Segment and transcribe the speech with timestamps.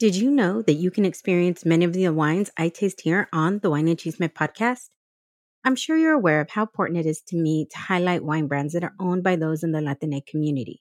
[0.00, 3.58] Did you know that you can experience many of the wines I taste here on
[3.58, 4.88] the Wine and Chisme podcast?
[5.62, 8.72] I'm sure you're aware of how important it is to me to highlight wine brands
[8.72, 10.80] that are owned by those in the Latinx community.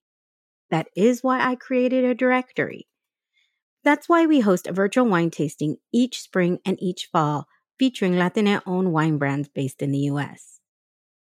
[0.71, 2.87] That is why I created a directory.
[3.83, 7.45] That's why we host a virtual wine tasting each spring and each fall
[7.77, 10.61] featuring Latinx owned wine brands based in the US.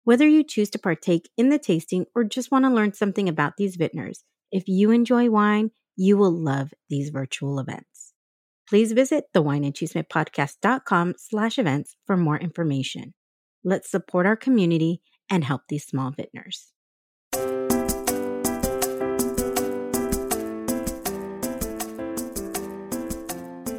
[0.05, 3.55] Whether you choose to partake in the tasting or just want to learn something about
[3.59, 8.15] these vintners, if you enjoy wine, you will love these virtual events.
[8.69, 13.15] Please visit the wineandchismepodcast.com slash events for more information.
[13.65, 16.73] Let's support our community and help these small vintners.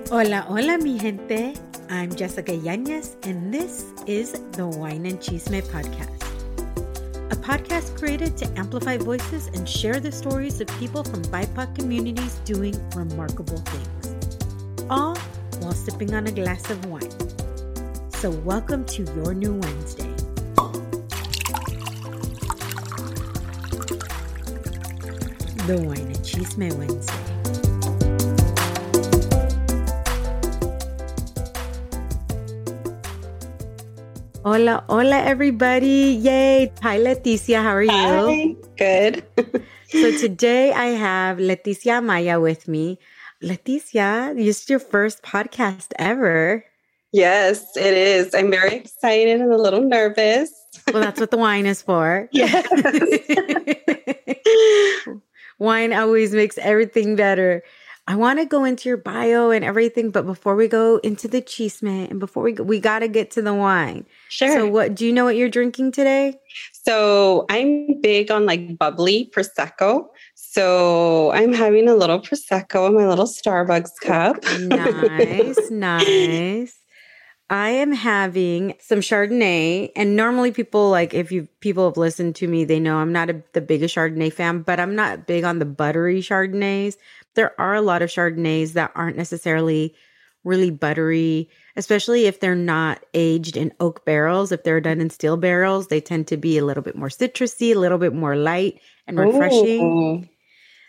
[0.09, 1.53] Hola, hola, mi gente.
[1.89, 6.18] I'm Jessica Yanez, and this is the Wine and Chisme Podcast
[7.31, 12.39] a podcast created to amplify voices and share the stories of people from BIPOC communities
[12.43, 14.37] doing remarkable things,
[14.89, 15.15] all
[15.59, 17.11] while sipping on a glass of wine.
[18.09, 20.11] So, welcome to your new Wednesday.
[25.67, 27.28] The Wine and Chisme Wednesday.
[34.45, 36.15] Hola, hola, everybody.
[36.21, 36.71] Yay.
[36.81, 37.61] Hi, Leticia.
[37.61, 37.91] How are you?
[37.91, 38.55] Hi.
[38.77, 39.23] Good.
[39.89, 42.99] so today I have Leticia Amaya with me.
[43.43, 46.63] Leticia, this is your first podcast ever.
[47.11, 48.33] Yes, it is.
[48.33, 50.51] I'm very excited and a little nervous.
[50.93, 52.29] Well, that's what the wine is for.
[52.31, 52.65] Yes.
[55.59, 57.61] wine always makes everything better.
[58.09, 61.43] I want to go into your bio and everything, but before we go into the
[61.43, 64.03] chisme and before we go, we got to get to the wine.
[64.29, 64.51] Sure.
[64.51, 66.33] So, what do you know what you're drinking today?
[66.71, 70.07] So, I'm big on like bubbly prosecco.
[70.33, 74.43] So, I'm having a little prosecco in my little Starbucks oh, cup.
[74.59, 76.79] nice, nice.
[77.51, 82.47] I am having some Chardonnay, and normally people like if you people have listened to
[82.47, 85.57] me, they know I'm not a, the biggest Chardonnay fan, but I'm not big on
[85.57, 86.97] the buttery Chardonnays
[87.39, 89.95] there are a lot of Chardonnays that aren't necessarily
[90.43, 94.51] really buttery, especially if they're not aged in oak barrels.
[94.51, 97.73] If they're done in steel barrels, they tend to be a little bit more citrusy,
[97.73, 99.81] a little bit more light and refreshing.
[99.81, 100.27] Ooh.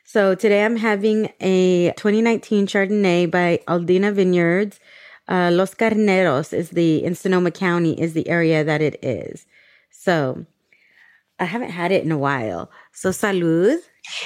[0.03, 4.81] So today I'm having a 2019 Chardonnay by Aldina Vineyards.
[5.28, 9.47] Uh, Los Carneros is the in Sonoma County is the area that it is.
[9.93, 10.47] So
[11.39, 12.72] I haven't had it in a while.
[12.91, 13.78] So salud.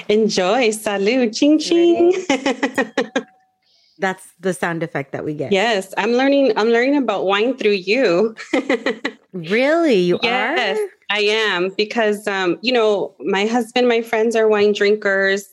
[0.09, 0.69] Enjoy.
[0.71, 1.37] Salud.
[1.37, 2.13] Ching ching.
[3.99, 5.53] That's the sound effect that we get.
[5.53, 6.53] Yes, I'm learning.
[6.57, 8.35] I'm learning about wine through you.
[9.33, 10.21] really, you are?
[10.23, 11.17] yes, are?
[11.17, 15.47] I am because um, you know my husband, my friends are wine drinkers.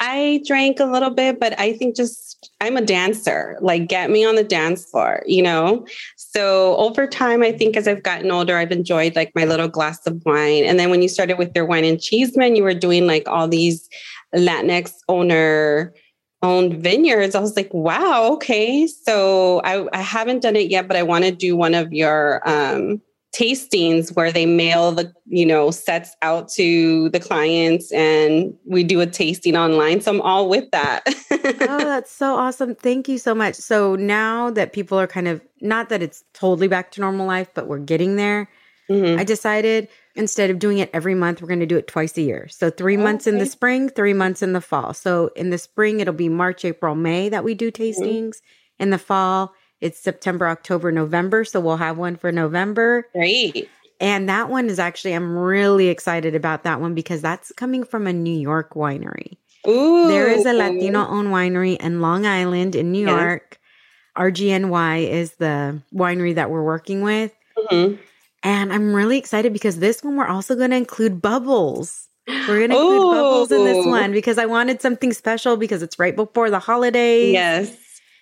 [0.00, 3.56] I drank a little bit, but I think just I'm a dancer.
[3.60, 5.86] Like, get me on the dance floor, you know?
[6.30, 10.06] So, over time, I think as I've gotten older, I've enjoyed like my little glass
[10.06, 10.64] of wine.
[10.64, 13.48] And then when you started with your Wine and Chisme, you were doing like all
[13.48, 13.88] these
[14.34, 15.94] Latinx owner
[16.42, 17.34] owned vineyards.
[17.34, 18.86] I was like, wow, okay.
[18.86, 22.46] So, I, I haven't done it yet, but I want to do one of your,
[22.46, 23.00] um,
[23.38, 29.00] tastings where they mail the you know sets out to the clients and we do
[29.00, 33.36] a tasting online so i'm all with that oh that's so awesome thank you so
[33.36, 37.26] much so now that people are kind of not that it's totally back to normal
[37.26, 38.50] life but we're getting there
[38.90, 39.20] mm-hmm.
[39.20, 42.22] i decided instead of doing it every month we're going to do it twice a
[42.22, 43.04] year so three okay.
[43.04, 46.28] months in the spring three months in the fall so in the spring it'll be
[46.28, 47.82] march april may that we do mm-hmm.
[47.82, 48.82] tastings mm-hmm.
[48.82, 51.44] in the fall it's September, October, November.
[51.44, 53.06] So we'll have one for November.
[53.12, 53.68] Great.
[54.00, 58.06] And that one is actually, I'm really excited about that one because that's coming from
[58.06, 59.36] a New York winery.
[59.66, 60.06] Ooh.
[60.08, 63.20] There is a Latino owned winery in Long Island in New yes.
[63.20, 63.60] York.
[64.16, 67.34] RGNY is the winery that we're working with.
[67.56, 68.00] Mm-hmm.
[68.44, 72.08] And I'm really excited because this one we're also going to include bubbles.
[72.26, 73.12] We're going to include Ooh.
[73.12, 77.32] bubbles in this one because I wanted something special because it's right before the holidays.
[77.32, 77.76] Yes.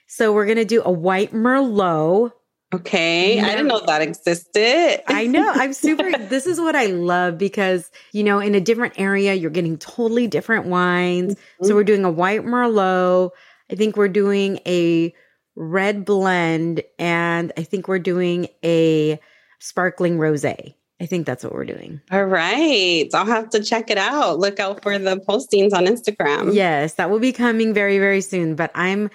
[0.06, 2.32] So we're going to do a white Merlot.
[2.75, 3.41] Okay.
[3.41, 5.03] I didn't know that existed.
[5.06, 5.50] I know.
[5.55, 6.11] I'm super.
[6.19, 10.26] this is what I love because, you know, in a different area, you're getting totally
[10.26, 11.35] different wines.
[11.35, 11.67] Mm-hmm.
[11.67, 13.31] So we're doing a white Merlot.
[13.70, 15.14] I think we're doing a
[15.56, 19.19] red blend, and I think we're doing a
[19.58, 20.75] sparkling rosé.
[21.00, 22.00] I think that's what we're doing.
[22.11, 23.08] All right.
[23.12, 24.38] I'll have to check it out.
[24.38, 26.55] Look out for the postings on Instagram.
[26.55, 28.55] Yes, that will be coming very, very soon.
[28.55, 29.11] But I'm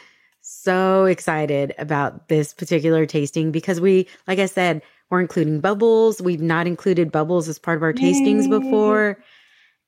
[0.63, 6.21] so excited about this particular tasting because we, like I said, we're including bubbles.
[6.21, 8.59] We've not included bubbles as part of our tastings Yay.
[8.59, 9.17] before.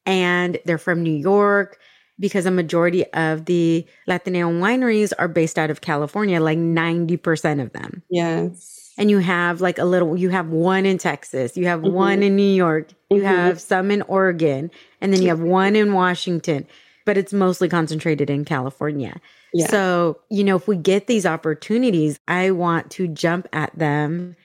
[0.06, 1.80] And they're from New York
[2.20, 7.72] because a majority of the Latino wineries are based out of California, like 90% of
[7.74, 8.04] them.
[8.10, 8.92] Yes.
[8.98, 11.92] And you have like a little, you have one in Texas, you have Mhm.
[11.94, 13.24] one in New York, you Mhm.
[13.24, 14.69] have some in Oregon,
[15.02, 16.68] and then you have one in Washington,
[17.06, 19.20] but it's mostly concentrated in California.
[19.54, 19.68] Yeah.
[19.68, 24.36] So, you know, if we get these opportunities, I want to jump at them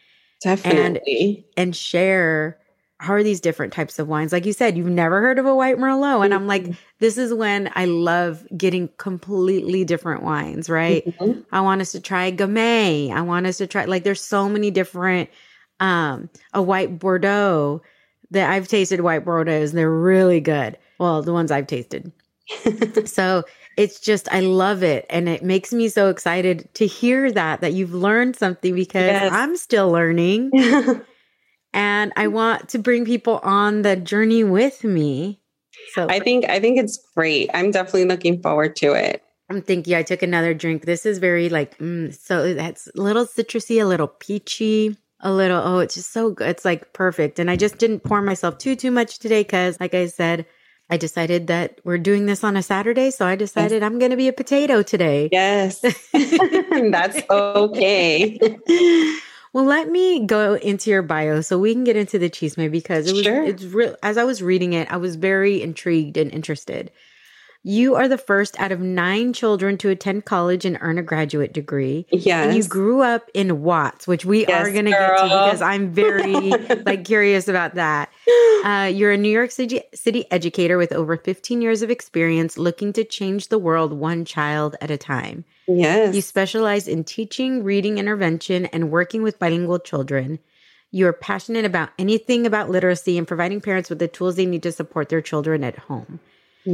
[0.43, 1.47] Definitely.
[1.57, 2.59] and share
[3.01, 4.33] how are these different types of wines.
[4.33, 6.25] Like you said, you've never heard of a white Merlot.
[6.25, 6.77] And I'm like, Mhm.
[6.99, 11.07] this is when I love getting completely different wines, right?
[11.21, 11.45] Mhm.
[11.53, 13.13] I want us to try Gamay.
[13.13, 15.31] I want us to try like there's so many different
[15.79, 17.83] um a white Bordeaux
[18.33, 19.71] that I've tasted white Bordeaux's.
[19.73, 20.77] They're really good.
[20.99, 22.11] Well, the ones I've tasted.
[23.05, 23.45] so
[23.77, 27.73] it's just I love it and it makes me so excited to hear that that
[27.73, 29.31] you've learned something because Yes.
[29.33, 30.51] I'm still learning
[31.73, 35.41] and I want to bring people on the journey with me.
[35.93, 37.51] So I think I think it's great.
[37.55, 39.23] I'm definitely looking forward to it.
[39.51, 40.85] I'm thinking I took another drink.
[40.85, 45.63] This is very like mm, so that's a little citrusy, a little peachy, a little
[45.65, 46.49] oh, it's just so good.
[46.49, 47.39] It's like perfect.
[47.39, 50.47] And I just didn't pour myself too too much today cuz like I said,
[50.91, 54.17] I decided that we're doing this on a Saturday, so I decided I'm going to
[54.17, 55.29] be a potato today.
[55.31, 55.81] Yes.
[56.13, 58.39] That's okay.
[59.55, 63.09] Well, let me go into your bio so we can get into the chisme because
[63.09, 63.43] it was Sure.
[63.43, 66.91] it's real as I was reading it, I was very intrigued and interested.
[67.65, 71.53] You are the first out of 9 children to attend college and earn a graduate
[71.53, 72.07] degree.
[72.11, 72.47] Yes.
[72.47, 75.93] And you grew up in Watts, which we are going to get to because I'm
[75.93, 76.33] very
[76.87, 78.11] like curious about that.
[78.65, 82.93] Uh, you're a New York City, City educator with over 15 years of experience looking
[82.93, 85.45] to change the world one child at a time.
[85.67, 86.15] yes.
[86.15, 90.39] You specialize in teaching, reading intervention, and working with bilingual children.
[90.91, 94.63] You are passionate about anything about literacy and providing parents with the tools they need
[94.63, 96.21] to support their children at home.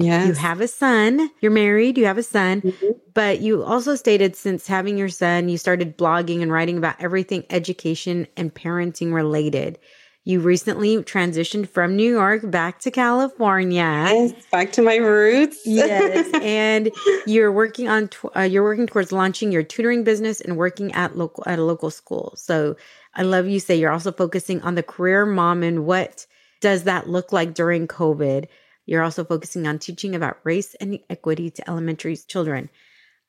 [0.02, 0.26] Yes.
[0.29, 2.96] You have a son, you're married, you have a son, Mhm.
[3.14, 7.44] but you also stated since having your son, you started blogging and writing about everything
[7.50, 9.79] education and parenting related.
[10.26, 13.82] You recently transitioned from New York back to California.
[14.08, 14.32] Yes.
[14.50, 15.61] Back to my roots.
[15.67, 16.90] Yes, and
[17.26, 21.17] you're working on tw- uh, you're working towards launching your tutoring business and working at
[21.19, 22.32] local at a local school.
[22.37, 22.76] So
[23.14, 26.26] I love you say you're also focusing on the career mom and what
[26.62, 28.47] does that look like during COVID.
[28.87, 32.71] You're also focusing on teaching about race and equity to elementary children.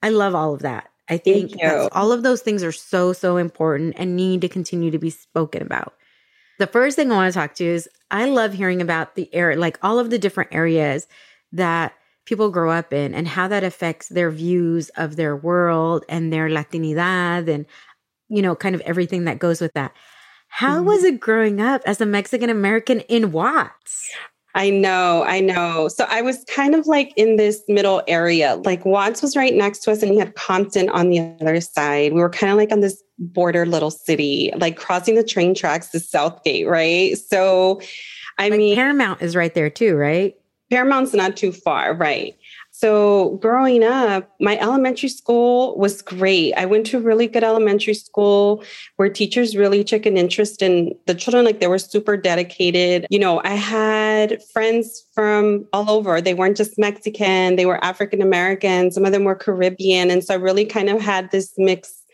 [0.04, 0.90] I love all of that.
[1.10, 1.90] I think Thank that's, you.
[1.92, 5.62] all of those things are so so important and need to continue to be spoken
[5.62, 5.94] about.
[6.60, 9.57] The first thing I want to talk to is I love hearing about the area,
[9.57, 11.07] like all of the different areas
[11.52, 11.94] that
[12.25, 16.50] people grow up in and how that affects their views of their world and their
[16.50, 17.66] Latinidad and,
[18.30, 19.94] you know, kind of everything that goes with that.
[20.48, 20.86] How Mhm.
[20.86, 24.10] was it growing up as a Mexican American in Watts?
[24.56, 25.90] I know, I know.
[25.90, 28.56] So I was kind of like in this middle area.
[28.63, 32.13] Like Watts was right next to us, and you had Compton on the other side.
[32.13, 35.90] We were kind of like on this border little city, like crossing the train tracks
[35.90, 37.18] to South Gate, right?
[37.18, 37.81] So,
[38.38, 40.33] I Like mean, Paramount is right there too, right?
[40.69, 42.35] Paramount's not too far, right?
[42.77, 46.51] So growing up, my elementary school was great.
[46.55, 48.65] I went to a really good elementary school
[48.97, 51.45] where teachers really took an interest in the children.
[51.45, 53.07] Like they were super dedicated.
[53.09, 56.19] You know, I had friends from all over.
[56.19, 58.91] They weren't just Mexican, they were African American.
[58.91, 60.11] Some of them were Caribbean.
[60.11, 62.05] And so I really kind of had this mix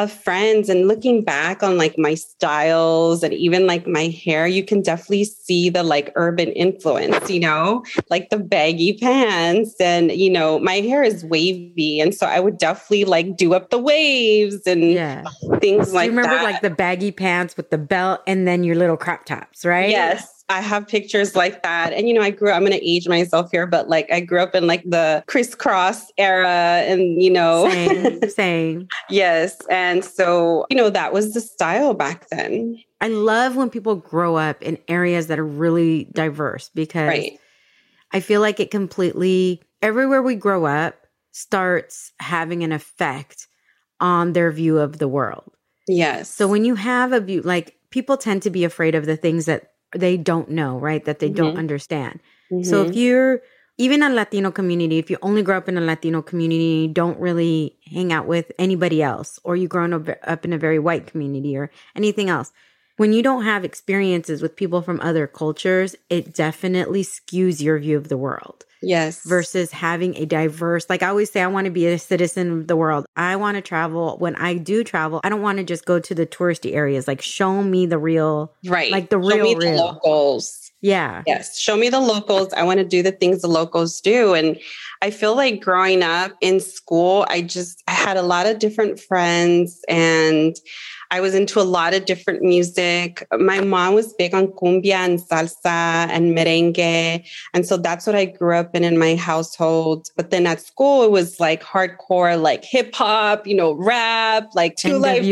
[0.00, 4.64] of friends and looking back on like my styles and even like my hair you
[4.64, 10.30] can definitely see the like urban influence you know like the baggy pants and you
[10.30, 14.66] know my hair is wavy and so i would definitely like do up the waves
[14.66, 15.24] and Yeah.
[15.60, 18.76] things like you remember that like the baggy pants with the belt and then your
[18.76, 19.90] little crop tops, right?
[19.90, 21.92] Yes, I have pictures like that.
[21.92, 24.20] And, you know, I grew up, I'm going to age myself here, but like I
[24.20, 28.88] grew up in like the Kris Kross era and, you know, Same, same.
[29.08, 29.56] yes.
[29.70, 32.76] And so, you know, that was the style back then.
[33.00, 37.38] I love when people grow up in areas that are really diverse because Right.
[38.12, 40.96] I feel like it completely, everywhere we grow up
[41.32, 43.46] starts having an effect
[44.00, 45.52] on their view of the world.
[45.86, 46.28] Yes.
[46.34, 49.46] So when you have a view, like people tend to be afraid of the things
[49.46, 51.04] that they don't know, right?
[51.04, 51.56] That they don't Mhm.
[51.56, 52.20] understand.
[52.60, 52.88] So Mhm.
[52.88, 53.40] if you're
[53.78, 57.76] even a Latino community, if you only grow up in a Latino community, don't really
[57.90, 61.70] hang out with anybody else, or you grown up in a very white community or
[61.96, 62.52] anything else,
[63.00, 67.96] when you don't have experiences with people from other cultures, it definitely skews your view
[67.96, 68.66] of the world.
[68.82, 69.24] Yes.
[69.24, 72.66] Versus having a diverse, like I always say, I want to be a citizen of
[72.66, 73.06] the world.
[73.16, 74.18] I want to travel.
[74.18, 77.08] When I do travel, I don't want to just go to the touristy areas.
[77.08, 78.92] Like, show me the real, right?
[78.92, 79.76] Like the show real, me real.
[79.76, 80.70] locals.
[80.82, 81.22] Yeah.
[81.26, 81.58] Yes.
[81.58, 82.52] Show me the locals.
[82.52, 84.34] I want to do the things the locals do.
[84.34, 84.60] And
[85.00, 89.00] I feel like growing up in school, I just I had a lot of different
[89.00, 90.54] friends and
[91.10, 93.26] I was into a lot of different music.
[93.38, 97.24] My mom was big on cumbia and salsa and merengue.
[97.52, 100.08] And so that's what I grew up in in my household.
[100.16, 104.76] But then at school, it was like hardcore, like hip hop, you know, rap, like
[104.76, 105.24] two life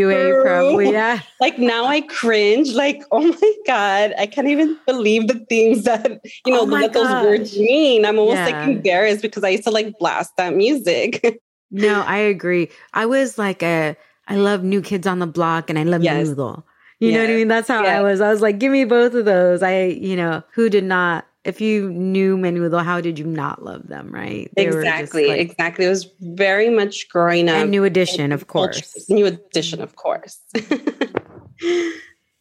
[0.42, 1.20] probably, yeah.
[1.40, 6.20] like now I cringe, like, oh my God, I can't even believe the things that,
[6.44, 8.04] you know, Oh what those words mean.
[8.04, 11.40] I'm almost like embarrassed because I used to like blast that music.
[11.70, 12.70] No, I agree.
[12.94, 13.94] I was like a,
[14.28, 16.28] I love New Kids on the Block and I love Yes.
[16.28, 16.62] Menudo.
[17.00, 17.48] You know what I mean?
[17.48, 18.20] That's how I was.
[18.20, 19.62] I was like, give me both of those.
[19.62, 23.86] I, you know, who did not, if you knew Menudo, how did you not love
[23.86, 24.50] them, right?
[24.56, 25.28] They exactly.
[25.28, 25.84] like- exactly.
[25.84, 27.54] It was very much growing up.
[27.56, 29.08] and New Edition, of course.
[29.08, 30.40] New edition, of course.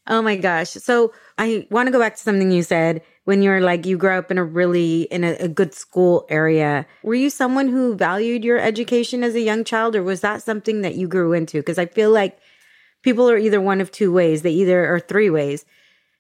[0.10, 0.70] Oh my gosh.
[0.70, 4.12] So I want to go back to something you said when you're like, you grew
[4.18, 6.86] up in a really, in a, a good school area.
[7.04, 10.80] Were you someone who valued your education as a young child or was that something
[10.84, 11.58] that you grew into?
[11.58, 12.40] Because I feel like
[13.04, 14.44] people are either one of two ways.
[14.44, 15.66] They either, or three ways.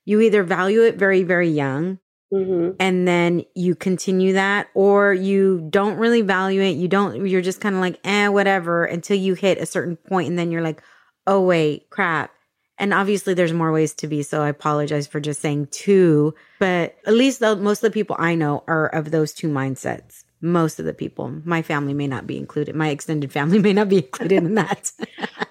[0.04, 2.00] You either value it very, very young
[2.34, 2.76] Mhm.
[2.78, 7.62] and then you continue that or you don't really value it you don't you're just
[7.62, 10.82] kind of like eh whatever until you hit a certain point and then you're like
[11.26, 12.32] oh wait crap
[12.79, 16.96] and obviously there's more ways to be so i apologize for just saying two but
[17.05, 20.79] at least the, most of the people i know are of those two mindsets most
[20.79, 21.34] of the people.
[21.46, 22.75] My family may not be included.
[22.75, 24.91] My extended family may not be included in that.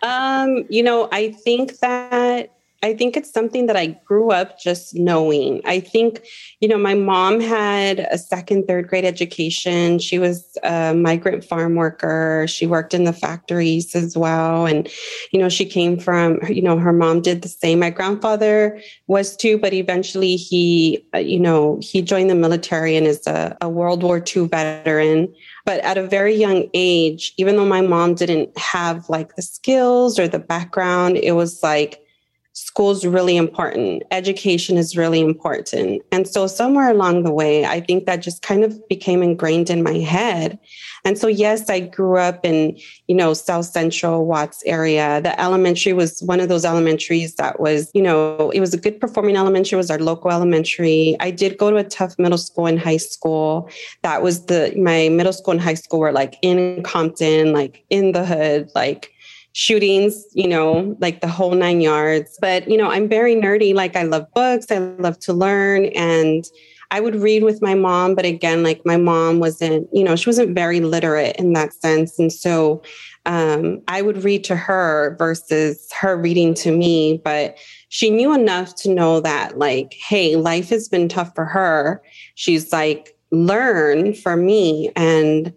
[0.02, 4.94] Um, you know, I think that I think it's something that I grew up just
[4.94, 5.62] knowing.
[5.64, 6.26] I think,
[6.60, 9.98] you know, my mom had a second, third grade education.
[9.98, 12.46] She was a migrant farm worker.
[12.48, 14.66] She worked in the factories as well.
[14.66, 14.88] And,
[15.32, 17.78] you know, she came from, you know, her mom did the same.
[17.78, 23.06] My grandfather was too, but eventually he, uh, you know, he joined the military and
[23.06, 25.34] is a, a World War II veteran.
[25.64, 30.18] But at a very young age, even though my mom didn't have like the skills
[30.18, 32.02] or the background, it was like
[32.76, 34.02] school's really important.
[34.10, 36.02] Education is really important.
[36.12, 39.82] And so somewhere along the way, I think that just kind of became ingrained in
[39.82, 40.58] my head.
[41.02, 45.22] And so yes, I grew up in, you know, South Central Watts area.
[45.22, 49.00] The elementary was one of those elementaries that was, you know, it was a good
[49.00, 51.16] performing elementary, was our local elementary.
[51.18, 53.70] I did go to a tough middle school and high school
[54.02, 58.12] that was the my middle school and high school were like in Compton, like in
[58.12, 59.12] the hood, like
[59.58, 62.36] shootings, you know, like the whole nine yards.
[62.42, 63.74] But, you know, I'm very nerdy.
[63.74, 65.86] Like I love books, I love to learn.
[65.86, 66.44] And
[66.90, 68.14] I would read with my mom.
[68.14, 72.18] But again, like my mom wasn't, you know, she wasn't very literate in that sense.
[72.18, 72.82] And so
[73.24, 77.18] um, I would read to her versus her reading to me.
[77.24, 77.56] But
[77.88, 82.02] she knew enough to know that, like, hey, life has been tough for her.
[82.34, 85.50] She's like, learn for me and,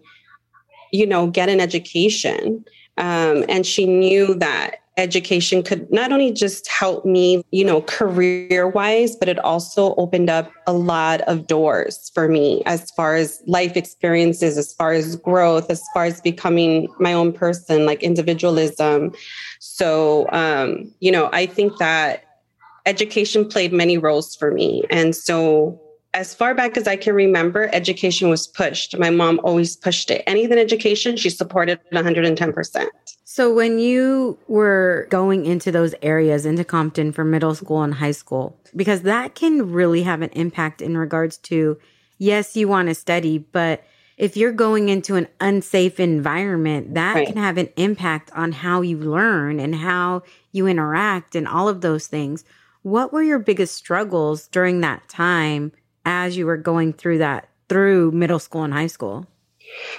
[0.90, 2.64] you know, get an education.
[3.00, 8.68] Um, and she knew that education could not only just help me, you know, career
[8.68, 13.42] wise, but it also opened up a lot of doors for me as far as
[13.46, 19.12] life experiences, as far as growth, as far as becoming my own person, like individualism.
[19.58, 22.24] So, um, you know, I think that
[22.84, 24.84] education played many roles for me.
[24.90, 25.80] And so,
[26.12, 28.98] as far back as I can remember, education was pushed.
[28.98, 30.24] My mom always pushed it.
[30.26, 32.86] Anything education, she supported 110%.
[33.24, 38.10] So when you were going into those areas into Compton for middle school and high
[38.10, 41.78] school, because that can really have an impact in regards to
[42.18, 43.84] yes, you want to study, but
[44.18, 47.26] if you're going into an unsafe environment, that Right.
[47.26, 51.80] can have an impact on how you learn and how you interact and all of
[51.80, 52.44] those things.
[52.82, 55.72] What were your biggest struggles during that time
[56.10, 59.26] as you were going through that through middle school and high school?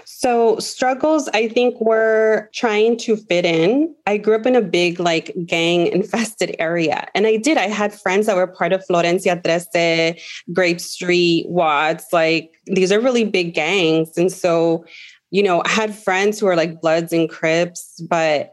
[0.04, 3.96] So, struggles, I think, were trying to fit in.
[4.06, 7.08] I grew up in a big, like, gang infested area.
[7.16, 7.58] And I did.
[7.58, 10.20] I had friends that were part of Florencia Trece,
[10.52, 12.12] Grape Street, Watts.
[12.12, 14.18] Like, these are really big gangs.
[14.18, 14.84] And so,
[15.30, 18.52] you know, I had friends who were like Bloods and Crips, but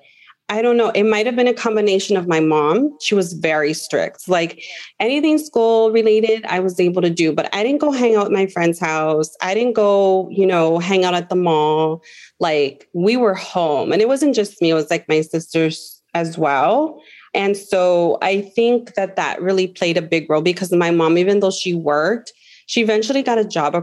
[0.51, 0.89] I don't know.
[0.91, 2.97] It might have been a combination of my mom.
[3.01, 4.29] She was very strict.
[4.29, 4.63] Like
[4.99, 8.33] anything school related, I was able to do, but I didn't go hang out at
[8.33, 9.37] my friend's house.
[9.43, 12.03] I didn't go, you know, hang out at the mall.
[12.41, 13.93] Like we were home.
[13.93, 16.99] And it wasn't just me, it was like my sisters as well.
[17.35, 21.41] And so I think that that really played a big role because my mom, even
[21.41, 22.33] though she worked,
[22.67, 23.75] she eventually got a job,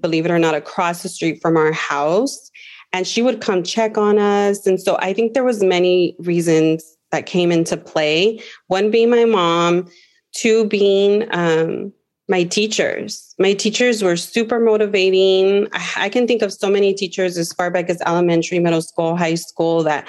[0.00, 2.49] believe it or not, across the street from our house
[2.92, 4.66] and she would come check on us.
[4.66, 8.40] And so i think there was many reasons that came into play.
[8.68, 9.88] One being my mom
[10.32, 11.92] two being um,
[12.28, 13.34] my teachers.
[13.38, 15.66] My teachers were super motivating.
[15.96, 19.34] I, can think of so many teachers as far back as elementary middle school high
[19.34, 20.08] school that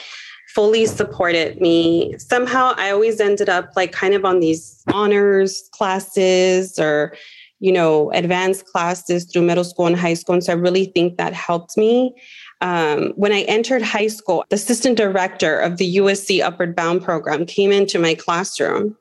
[0.53, 2.13] fully supported me.
[2.17, 7.15] Somehow i always ended up like kind of on these honors classes or
[7.59, 10.33] you know advanced classes through middle school and high school.
[10.33, 12.13] And so i really think that helped me
[12.61, 17.45] um, when I entered high school, the assistant director of the USC Upward Bound program
[17.45, 18.95] came into my classroom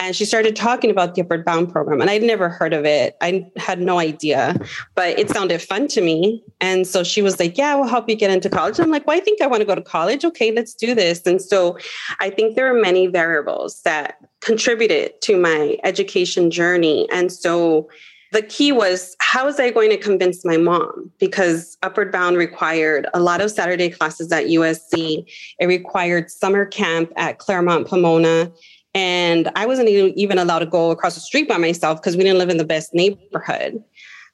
[0.00, 2.00] and she started talking about the Upward Bound program.
[2.00, 3.16] And I'd never heard of it.
[3.20, 4.56] I had no idea,
[4.94, 6.42] but it sounded fun to me.
[6.60, 8.80] And so she was like, Yeah, we'll help you get into college.
[8.80, 10.24] I'm like, Well, I think I want to go to college.
[10.24, 11.26] Okay, let's do this.
[11.26, 11.78] And so
[12.20, 17.08] I think there are many variables that contributed to my education journey.
[17.10, 17.88] And so
[18.34, 21.10] the key was how was I going to convince my mom?
[21.18, 25.24] Because Upward Bound required a lot of Saturday classes at USC.
[25.58, 28.52] It required summer camp at Claremont Pomona.
[28.92, 32.38] And I wasn't even allowed to go across the street by myself because we didn't
[32.38, 33.82] live in the best neighborhood.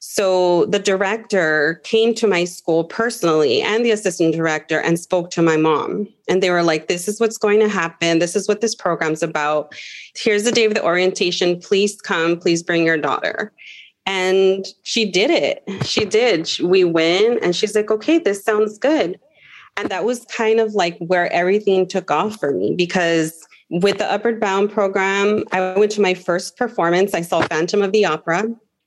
[0.02, 5.42] So the director came to my school personally and the assistant director and spoke to
[5.42, 6.08] my mom.
[6.26, 8.18] And they were like, This is what's going to happen.
[8.18, 9.74] This is what this program's about.
[10.16, 11.60] Here's the day of the orientation.
[11.60, 12.38] Please come.
[12.38, 13.52] Please bring your daughter.
[14.06, 15.62] And she did it.
[15.84, 16.50] She did.
[16.62, 19.18] We went and she's like, okay, this sounds good.
[19.76, 24.10] And that was kind of like where everything took off for me because with the
[24.10, 27.14] Upward Bound program, I went to my first performance.
[27.14, 28.44] I saw Phantom of the Opera.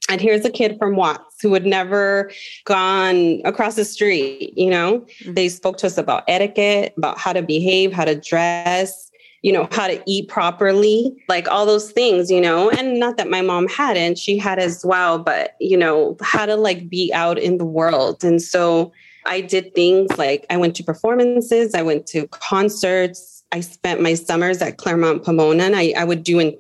[0.10, 2.30] And here's a kid from Watts who had never
[2.66, 5.00] gone across the street, you know?
[5.00, 5.34] Mm-hmm.
[5.36, 9.10] They spoke to us about etiquette, about how to behave, how to dress,
[9.44, 13.30] you know, how to eat properly, like all those things, you know, and not that
[13.30, 17.38] my mom hadn't, she had as well, but, you know, how to like be out
[17.38, 18.24] in the world.
[18.24, 18.94] And so
[19.26, 24.14] I did things like I went to performances, I went to concerts, I spent my
[24.14, 26.58] summers at Claremont Pomona, and I, I would do in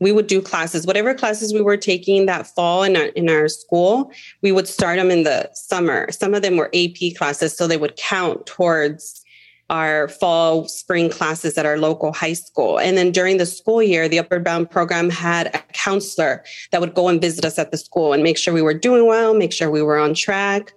[0.00, 3.48] we would do classes, whatever classes we were taking that fall in our, in our
[3.48, 4.10] school,
[4.42, 6.10] we would start them in the summer.
[6.10, 9.23] Some of them were AP classes, so they would count towards
[9.70, 12.78] our fall spring classes at our local high school.
[12.78, 16.94] And then during the school year, the Upward Bound program had a counselor that would
[16.94, 19.52] go and visit us at the school and make sure we were doing well, make
[19.52, 20.74] sure we were on track.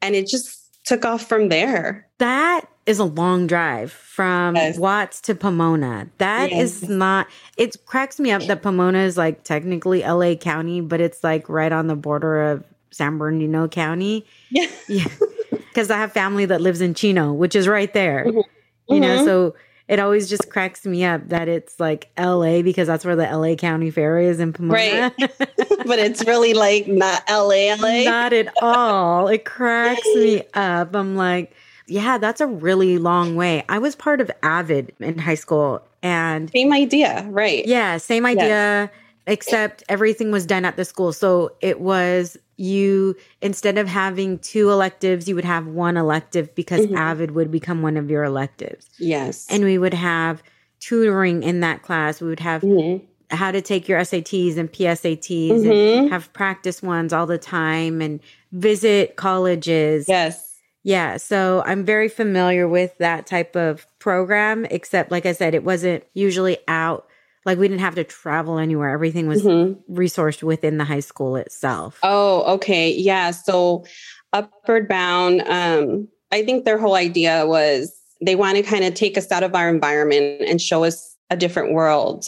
[0.00, 2.08] And it just took off from there.
[2.18, 4.78] That is a long drive from yes.
[4.78, 6.08] Watts to Pomona.
[6.18, 6.82] That yes.
[6.82, 7.26] is not,
[7.56, 11.72] it cracks me up that Pomona is like technically LA County, but it's like right
[11.72, 14.24] on the border of San Bernardino County.
[14.50, 14.68] Yeah.
[14.88, 15.06] Yeah
[15.76, 18.24] because I have family that lives in Chino, which is right there.
[18.24, 18.94] Mm-hmm.
[18.94, 19.24] You know, mm-hmm.
[19.26, 19.54] so
[19.88, 23.56] it always just cracks me up that it's like LA because that's where the LA
[23.56, 24.72] County Fair is in Pomona.
[24.72, 25.12] Right.
[25.38, 28.04] but it's really like not LA, LA.
[28.04, 29.28] Not at all.
[29.28, 30.96] It cracks me up.
[30.96, 31.52] I'm like,
[31.86, 33.62] yeah, that's a really long way.
[33.68, 37.66] I was part of Avid in high school and same idea, right?
[37.66, 38.46] Yeah, same idea.
[38.46, 38.90] Yes
[39.26, 41.12] except everything was done at the school.
[41.12, 46.86] So it was you instead of having two electives, you would have one elective because
[46.86, 46.96] mm-hmm.
[46.96, 48.88] Avid would become one of your electives.
[48.98, 49.46] Yes.
[49.50, 50.42] And we would have
[50.80, 52.20] tutoring in that class.
[52.20, 53.04] We would have mm-hmm.
[53.34, 55.70] how to take your SATs and PSATs mm-hmm.
[55.70, 58.20] and have practice ones all the time and
[58.52, 60.08] visit colleges.
[60.08, 60.42] Yes.
[60.82, 65.64] Yeah, so I'm very familiar with that type of program, except like I said, it
[65.64, 67.08] wasn't usually out
[67.46, 68.90] like we didn't have to travel anywhere.
[68.90, 69.80] Everything was mm-hmm.
[69.94, 71.98] resourced within the high school itself.
[72.02, 72.92] Oh, okay.
[72.92, 73.30] Yeah.
[73.30, 73.86] So
[74.32, 79.16] Upward Bound, um, I think their whole idea was they want to kind of take
[79.16, 82.26] us out of our environment and show us a different world.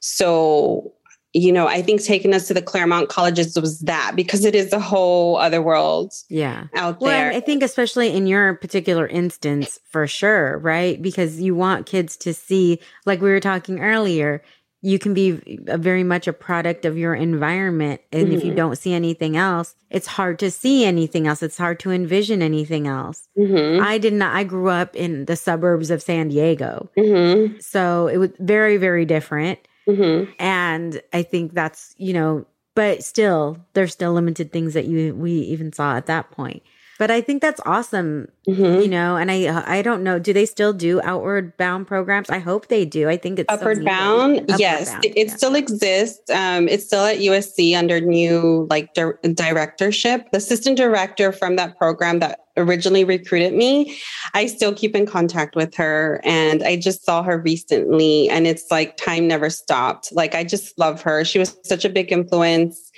[0.00, 0.92] So
[1.32, 4.72] you know, I think taking us to the Claremont colleges was that because it is
[4.72, 6.12] a whole other world.
[6.28, 6.68] Yeah.
[6.74, 7.30] Out well, there.
[7.30, 11.00] I think especially in your particular instance, for sure, right?
[11.00, 14.42] Because you want kids to see, like we were talking earlier,
[14.82, 18.00] you can be a very much a product of your environment.
[18.12, 18.36] And mm-hmm.
[18.36, 18.56] if you mm-hmm.
[18.56, 21.42] don't see anything else, it's hard to see anything else.
[21.42, 23.28] It's hard to envision anything else.
[23.36, 23.82] Mm-hmm.
[23.82, 26.88] I did not, I grew up in the suburbs of San Diego.
[26.96, 27.58] Mm-hmm.
[27.58, 29.58] So it was very, very different.
[29.88, 30.32] Mm-hmm.
[30.38, 35.32] And I think that's, you know, but still, there's still limited things that you we
[35.32, 36.62] even saw at that point.
[36.98, 38.80] But I think that's awesome, mm-hmm.
[38.80, 39.16] you know.
[39.16, 42.30] And I I don't know, do they still do outward bound programs?
[42.30, 43.08] I hope they do.
[43.08, 44.40] I think it's upward so bound.
[44.40, 45.04] Upward yes, bound.
[45.04, 45.36] it, it yeah.
[45.36, 46.30] still exists.
[46.30, 50.30] Um, it's still at USC under new like di- directorship.
[50.30, 53.98] The assistant director from that program that originally recruited me,
[54.32, 58.70] I still keep in contact with her, and I just saw her recently, and it's
[58.70, 60.10] like time never stopped.
[60.12, 61.24] Like I just love her.
[61.24, 62.90] She was such a big influence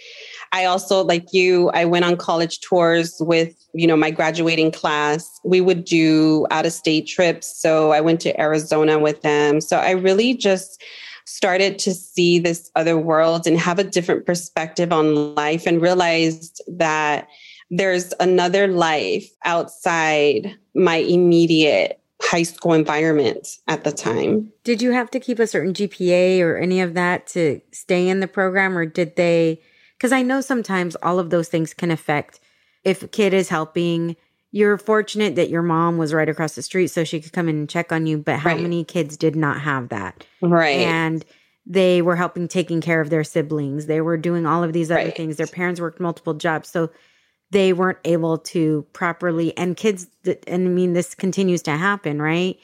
[0.52, 5.40] I also, like you, I went on college tours with, you know, my graduating class.
[5.44, 7.60] We would do out of state trips.
[7.60, 9.60] So I went to Arizona with them.
[9.60, 10.82] So I really just
[11.26, 16.62] started to see this other world and have a different perspective on life and realized
[16.66, 17.28] that
[17.70, 24.50] there's another life outside my immediate high school environment at the time.
[24.64, 28.20] Did you have to keep a certain GPA or any of that to stay in
[28.20, 29.60] the program or did they
[29.98, 32.38] because I know sometimes all of those things can affect
[32.84, 34.16] if a kid is helping.
[34.50, 37.56] You're fortunate that your mom was right across the street so she could come in
[37.56, 38.62] and check on you, but how right.
[38.62, 40.24] many kids did not have that?
[40.40, 40.78] Right.
[40.78, 41.22] And
[41.66, 43.86] they were helping taking care of their siblings.
[43.86, 45.14] They were doing all of these other right.
[45.14, 45.36] things.
[45.36, 46.70] Their parents worked multiple jobs.
[46.70, 46.90] So
[47.50, 52.58] they weren't able to properly and kids and I mean this continues to happen, right?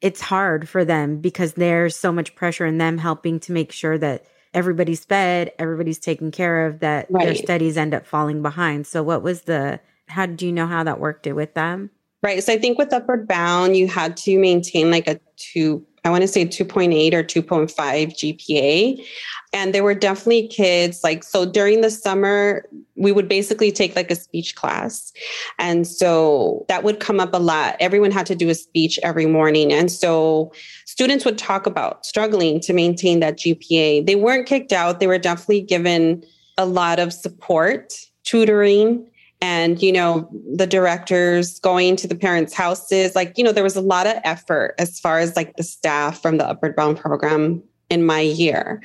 [0.00, 3.98] It's hard for them because there's so much pressure in them helping to make sure
[3.98, 7.26] that everybody's fed, everybody's taken care of, that right.
[7.26, 8.86] their studies end up falling behind.
[8.86, 11.90] So, what was the, how did you know how that worked it with them?
[12.22, 12.42] Right.
[12.42, 16.22] So, I think with Upward Bound, you had to maintain like a two, I want
[16.22, 19.06] to say 2.8 or 2.5 GPA.
[19.52, 24.10] And there were definitely kids like, so during the summer, we would basically take like
[24.10, 25.12] a speech class.
[25.58, 27.76] And so that would come up a lot.
[27.78, 29.72] Everyone had to do a speech every morning.
[29.72, 30.52] And so
[30.86, 34.04] students would talk about struggling to maintain that GPA.
[34.06, 36.24] They weren't kicked out, they were definitely given
[36.58, 39.06] a lot of support, tutoring,
[39.42, 43.76] and you know the directors going to the parents houses like you know there was
[43.76, 47.62] a lot of effort as far as like the staff from the upward bound program
[47.90, 48.82] in my year.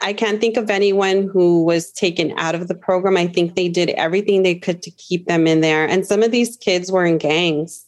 [0.00, 3.14] I can't think of anyone who was taken out of the program.
[3.14, 5.86] I think they did everything they could to keep them in there.
[5.86, 7.84] And some of these kids were in gangs.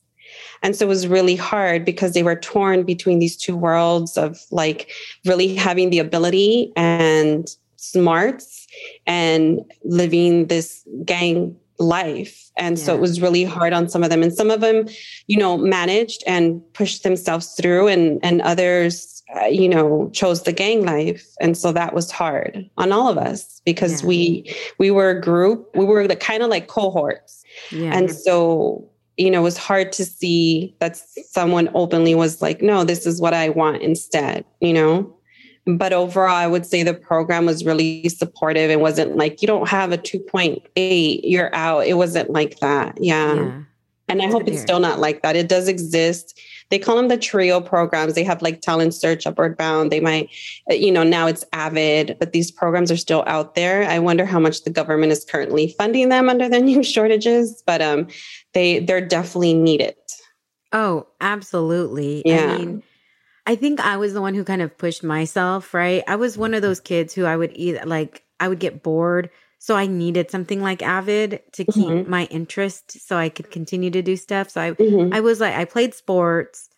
[0.63, 4.39] And so it was really hard because they were torn between these two worlds of
[4.51, 4.91] like
[5.25, 8.67] really having the ability and smarts
[9.07, 12.51] and living this gang life.
[12.57, 12.85] And yeah.
[12.85, 14.23] so it was really hard on some of them.
[14.23, 14.87] And some of them,
[15.27, 20.53] you know, managed and pushed themselves through, and, and others, uh, you know, chose the
[20.53, 21.27] gang life.
[21.41, 24.09] And so that was hard on all of us because yeah.
[24.09, 27.43] we we were a group, we were the kind of like cohorts.
[27.71, 27.97] Yeah.
[27.97, 32.85] And so you know, it was hard to see that someone openly was like, no,
[32.85, 35.15] this is what I want instead, you know?
[35.77, 38.71] But overall, I would say the program was really supportive.
[38.71, 41.87] It wasn't like you don't have a 2.8, you're out.
[41.87, 42.97] It wasn't like that.
[43.01, 43.35] Yeah.
[43.35, 43.63] yeah.
[44.09, 45.37] And I hope it's still not like that.
[45.37, 46.37] It does exist.
[46.71, 48.15] They call them the trio programs.
[48.15, 49.93] They have like talent search, upward bound.
[49.93, 50.31] They might,
[50.69, 53.85] you know, now it's avid, but these programs are still out there.
[53.89, 57.81] I wonder how much the government is currently funding them under the new shortages, but
[57.81, 58.09] um,
[58.53, 59.95] they they're definitely needed.
[60.73, 62.23] Oh, absolutely.
[62.25, 62.53] Yeah.
[62.53, 62.83] I mean,
[63.51, 66.05] I think I was the one who kind of pushed myself, right?
[66.07, 69.29] I was one of those kids who I would eat like I would get bored.
[69.59, 72.09] So I needed something like Avid to keep mm-hmm.
[72.09, 74.51] my interest so I could continue to do stuff.
[74.51, 75.13] So I mm-hmm.
[75.13, 76.69] I was like I played sports.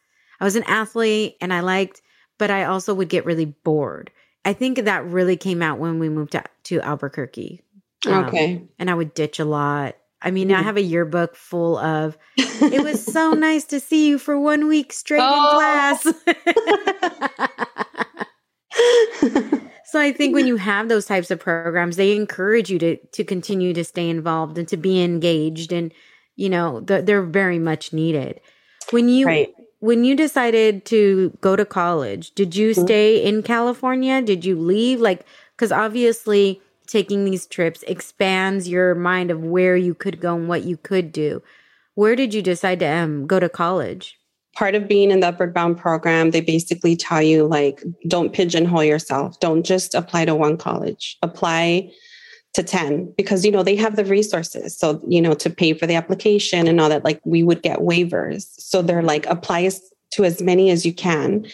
[0.41, 2.01] I was an athlete and I liked,
[2.39, 4.11] but I also would get really bored.
[4.43, 7.61] I think that really came out when we moved to, to Albuquerque.
[8.07, 8.63] Um, okay.
[8.79, 9.97] And I would ditch a lot.
[10.23, 10.55] I mean, mm.
[10.55, 14.69] I have a yearbook full of, it was so nice to see you for one
[14.69, 15.51] week straight oh.
[15.51, 16.03] in class.
[19.85, 23.25] so I think when you have those types of programs, they encourage you to to
[23.25, 25.93] continue to stay involved and to be engaged, and
[26.37, 28.41] you know they're very much needed.
[28.91, 29.49] When you right.
[29.81, 32.85] when you decided to go to college, did you mm-hmm.
[32.85, 34.23] stay in California?
[34.23, 35.01] Did you leave?
[35.01, 40.49] Like, because obviously taking these trips expands your mind of where you could go and
[40.49, 41.43] what you could do.
[41.95, 44.19] Where did you decide to um, go to college?
[44.55, 48.85] Part of being in the Upward Bound program, they basically tell you, like, don't pigeonhole
[48.85, 49.41] yourself.
[49.41, 51.17] Don't just apply to one college.
[51.23, 51.91] Apply
[52.55, 55.87] to 10 because you know they have the resources so you know to pay for
[55.87, 59.71] the application and all that like we would get waivers so they're like apply
[60.11, 61.47] to as many as you can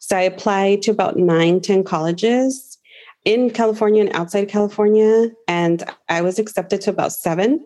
[0.00, 2.67] so i applied to about nine, ten colleges
[3.28, 5.30] in California and outside California.
[5.46, 7.64] And I was accepted to about seven.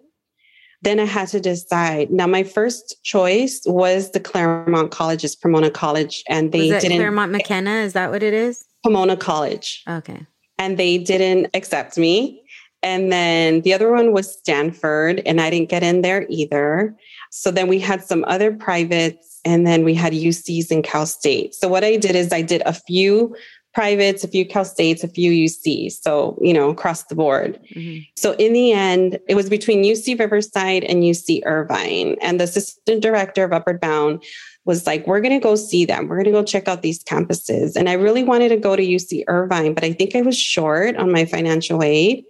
[0.83, 2.11] Then I had to decide.
[2.11, 6.99] Now, my first choice was the Claremont College's Pomona College, and they didn't.
[6.99, 8.65] Claremont McKenna, is that what it is?
[8.83, 9.85] Pomona College.
[9.89, 10.27] Okay.
[10.59, 12.43] And they didn't accept me.
[12.83, 16.97] And then the other one was Stanford, and I didn't get in there either.
[17.31, 21.55] So then we had some other privates, and then we had UCs and Cal State.
[21.55, 23.37] So what I did is I did a few
[23.75, 25.93] privates, a few Cal States, a few UC.
[25.93, 27.59] So, you know, across the board.
[27.75, 28.03] Mm-hmm.
[28.17, 32.17] So in the end, it was between UC Riverside and UC Irvine.
[32.21, 34.23] And the assistant director of Upward Bound
[34.65, 36.07] was like, we're going to go see them.
[36.07, 37.75] We're going to go check out these campuses.
[37.75, 40.97] And I really wanted to go to UC Irvine, but I think I was short
[40.97, 42.25] on my financial aid.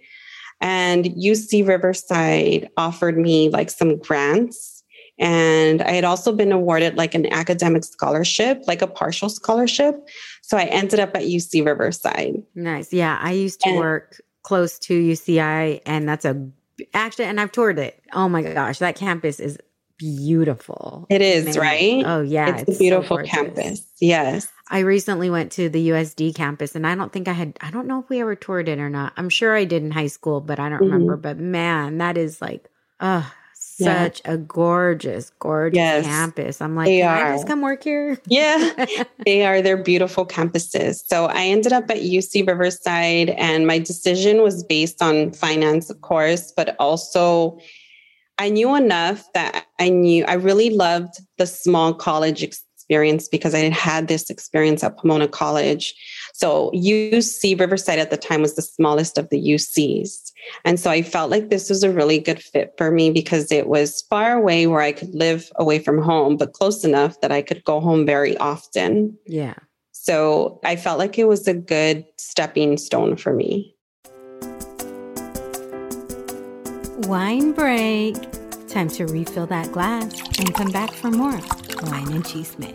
[0.61, 4.83] And UC Riverside offered me like some grants.
[5.19, 9.95] And I had also been awarded like an academic scholarship, like a partial scholarship.
[10.43, 12.43] So I ended up at UC Riverside.
[12.53, 12.91] Nice.
[12.91, 13.17] Yeah.
[13.21, 16.49] I used to and, work close to UCI, and that's a
[16.93, 18.03] actually, and I've toured it.
[18.11, 19.57] Oh my gosh, that campus is
[19.97, 21.07] beautiful.
[21.09, 22.03] It is, right?
[22.05, 22.49] Oh, yeah.
[22.49, 23.87] It's, it's a beautiful so campus.
[24.01, 24.51] Yes.
[24.69, 27.87] I recently went to the USD campus and I don't think I had, I don't
[27.87, 29.13] know if we ever toured it or not.
[29.15, 30.91] I'm sure I did in high school, but I don't mm-hmm.
[30.91, 31.15] remember.
[31.15, 33.23] But man, that is like, uh,
[33.77, 34.33] such yeah.
[34.33, 36.61] a gorgeous, gorgeous yes, campus.
[36.61, 37.25] I'm like, can are.
[37.27, 38.19] I just come work here?
[38.27, 38.85] Yeah,
[39.25, 39.61] they are.
[39.61, 41.03] They're beautiful campuses.
[41.07, 46.01] So I ended up at UC Riverside, and my decision was based on finance, of
[46.01, 47.59] course, but also
[48.37, 53.59] I knew enough that I knew I really loved the small college experience because I
[53.59, 55.93] had had this experience at Pomona College.
[56.33, 60.22] So UC Riverside at the time was the smallest of the UCs.
[60.65, 63.67] And so I felt like this was a really good fit for me because it
[63.67, 67.41] was far away where I could live away from home, but close enough that I
[67.41, 69.17] could go home very often.
[69.25, 69.55] Yeah.
[69.91, 73.75] So I felt like it was a good stepping stone for me.
[77.07, 78.15] Wine break.
[78.67, 81.39] Time to refill that glass and come back for more
[81.83, 82.73] wine and chisme.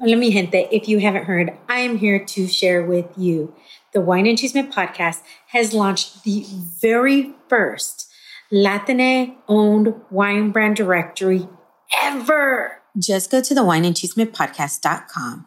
[0.00, 0.68] Hola, mi gente.
[0.70, 3.54] If you haven't heard, I am here to share with you.
[3.96, 6.44] The Wine and Chisme podcast has launched the
[6.82, 8.12] very first
[8.52, 11.48] Latine owned wine brand directory
[12.02, 12.82] ever.
[12.98, 15.46] Just go to the wineandchismepodcast.com.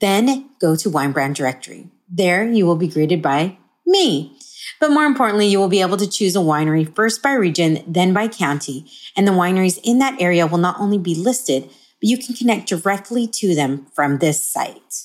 [0.00, 1.90] Then go to wine brand directory.
[2.08, 4.38] There you will be greeted by me.
[4.80, 8.14] But more importantly, you will be able to choose a winery first by region, then
[8.14, 12.16] by county, and the wineries in that area will not only be listed, but you
[12.16, 15.04] can connect directly to them from this site.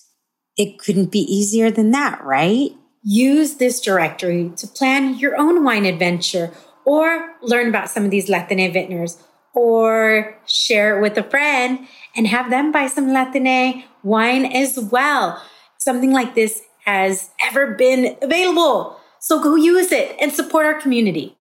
[0.57, 2.71] It couldn't be easier than that, right?
[3.03, 6.51] Use this directory to plan your own wine adventure
[6.85, 9.21] or learn about some of these Latine vintners
[9.53, 15.41] or share it with a friend and have them buy some Latine wine as well.
[15.77, 18.97] Something like this has ever been available.
[19.19, 21.37] So go use it and support our community.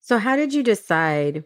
[0.00, 1.44] So, how did you decide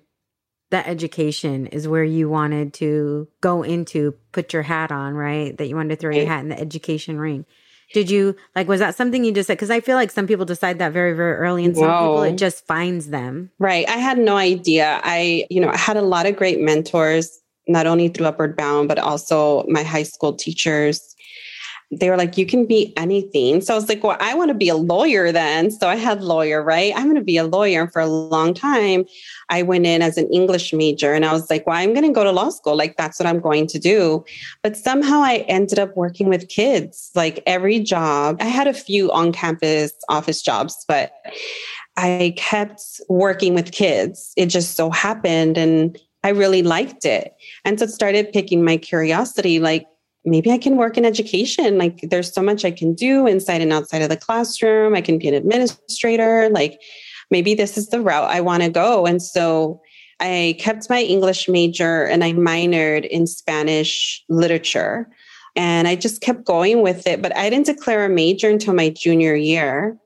[0.71, 5.57] that education is where you wanted to go into, put your hat on, right?
[5.57, 7.47] That you wanted to throw your hat in the education ring?
[7.95, 9.55] Did you like, was that something you just said?
[9.55, 12.01] Because I feel like some people decide that very, very early, and some Whoa.
[12.01, 13.51] people it just finds them.
[13.59, 13.89] Right.
[13.89, 15.01] I had no idea.
[15.03, 18.89] I, you know, I had a lot of great mentors, not only through Upward Bound,
[18.89, 21.15] but also my high school teachers
[21.91, 23.63] they were like, you can be anything.
[23.63, 25.71] So I was like, well, I want to be a lawyer then.
[25.71, 26.93] So I had lawyer, right?
[26.95, 27.83] I'm going to be a lawyer.
[27.83, 29.07] And for a long time,
[29.49, 32.13] I went in as an English major and I was like, well, I'm going to
[32.13, 32.77] go to law school.
[32.77, 34.23] Like, that's what I'm going to do.
[34.63, 37.11] But somehow I ended up working with kids.
[37.15, 41.13] Like every job, I had a few on campus office jobs, but
[41.97, 44.35] I kept working with kids.
[44.37, 45.57] It just so happened.
[45.57, 47.35] And I really liked it.
[47.65, 49.87] And so it started picking my curiosity like,
[50.31, 51.79] maybe I can work in education.
[51.79, 54.95] Like there's so much I can do inside and outside of the classroom.
[54.95, 56.49] I can be an administrator.
[56.51, 56.81] Like
[57.31, 59.07] maybe this is the route I want to go.
[59.07, 59.81] And so
[60.21, 65.09] I kept my English major and I minored in Spanish literature.
[65.57, 67.21] And I just kept going with it.
[67.21, 69.99] But I didn't declare a major until my junior year.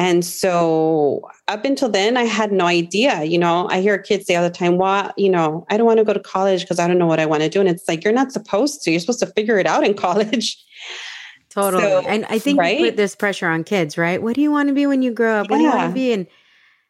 [0.00, 3.22] And so up until then, I had no idea.
[3.22, 5.98] You know, I hear kids say all the time, well, you know, I don't want
[5.98, 7.60] to go to college because I don't know what I want to do.
[7.60, 8.90] And it's like, you're not supposed to.
[8.90, 10.56] You're supposed to figure it out in college.
[11.50, 11.82] Totally.
[11.82, 12.78] So, and I think right?
[12.78, 14.22] put this pressure on kids, right?
[14.22, 15.48] What do you want to be when you grow up?
[15.48, 15.50] Yeah.
[15.50, 16.12] What do you want to be?
[16.14, 16.26] And,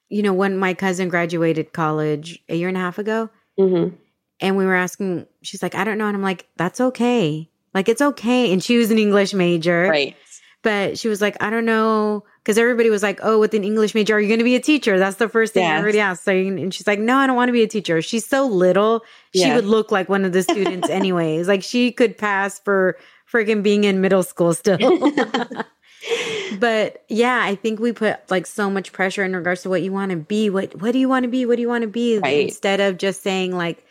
[0.08, 3.96] you know, when my cousin graduated college a year and a half ago, mm-hmm.
[4.38, 6.06] and we were asking, she's like, I don't know.
[6.06, 7.50] And I'm like, that's okay.
[7.74, 8.52] Like, it's okay.
[8.52, 9.88] And she was an English major.
[9.88, 10.16] Right.
[10.62, 13.94] But she was like, I don't know because everybody was like, "Oh, with an English
[13.94, 15.78] major, are you going to be a teacher?" That's the first thing yes.
[15.78, 16.24] everybody asked.
[16.24, 19.04] So, and she's like, "No, I don't want to be a teacher." She's so little;
[19.34, 19.56] she yes.
[19.56, 21.48] would look like one of the students, anyways.
[21.48, 22.96] like she could pass for
[23.30, 24.78] freaking being in middle school still.
[26.58, 29.92] but yeah, I think we put like so much pressure in regards to what you
[29.92, 30.48] want to be.
[30.50, 31.44] What What do you want to be?
[31.44, 32.18] What do you want to be?
[32.18, 32.46] Right.
[32.46, 33.84] Instead of just saying like,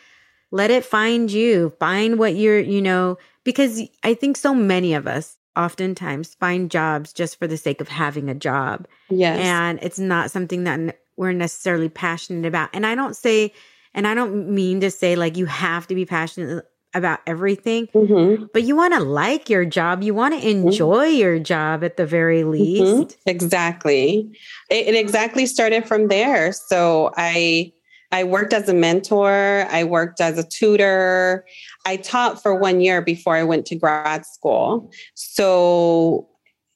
[0.52, 1.74] "Let it find you.
[1.80, 3.18] Find what you're," you know.
[3.44, 7.90] Because I think so many of us oftentimes find jobs just for the sake of
[7.90, 8.88] having a job.
[9.10, 9.40] Yes.
[9.40, 12.70] And it's not something that we're necessarily passionate about.
[12.74, 13.54] And I don't say,
[13.94, 18.46] and I don't mean to say like you have to be passionate about everything, mm-hmm.
[18.54, 20.02] but you want to like your job.
[20.02, 20.68] You want to mm-hmm.
[20.68, 21.18] enjoy mm-hmm.
[21.18, 22.52] your job at the very mm-hmm.
[22.52, 23.10] least.
[23.10, 23.30] Mm-hmm.
[23.30, 24.32] Exactly.
[24.70, 26.54] It, it exactly started from there.
[26.54, 27.74] So I,
[28.12, 29.68] I worked as a mentor.
[29.70, 31.46] I worked as a tutor.
[31.86, 34.92] I taught for one year before I went to grad school.
[35.14, 36.28] So,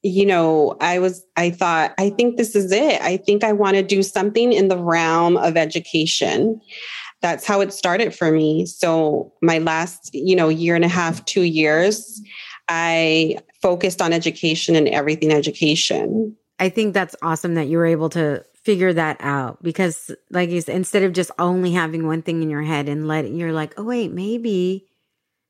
[0.03, 3.01] you know, I was, I thought, I think this is it.
[3.01, 6.61] I think I want to do something in the realm of education
[7.23, 8.65] that's how it started for me.
[8.65, 12.21] So my last, you know, year and a half, two years,
[12.67, 16.35] I focused on education and everything education.
[16.59, 20.61] I think that's awesome that you were able to figure that out because like you
[20.61, 23.73] said, instead of just only having one thing in your head and letting you're like,
[23.77, 24.87] oh wait, maybe,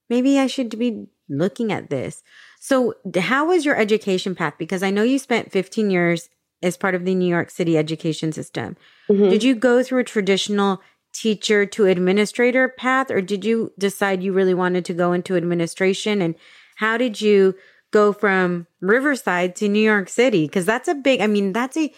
[0.10, 2.24] maybe I should be looking at this.
[2.60, 4.56] So how was your education path?
[4.58, 6.30] Because I know you spent 15 years
[6.62, 8.78] as part of the New York City education system.
[9.10, 9.30] Mm-hmm.
[9.30, 10.82] Did you go through a traditional
[11.14, 16.22] teacher to administrator path, or did you decide you really wanted to go into administration?
[16.22, 16.36] And
[16.78, 17.56] how did you
[17.92, 20.48] go from Riverside to New York City?
[20.48, 21.94] Because that's a big, I mean, that's a,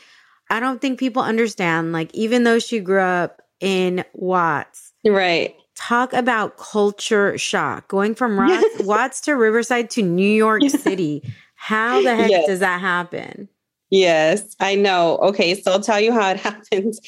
[0.49, 1.91] I don't think people understand.
[1.91, 5.55] Like, even though she grew up in Watts, right?
[5.75, 11.23] Talk about culture shock going from Watts, Watts to Riverside to New York City.
[11.55, 12.47] How the heck yes.
[12.47, 13.49] does that happen?
[13.91, 15.17] Yes, I know.
[15.17, 16.99] Okay, so I'll tell you how it happens.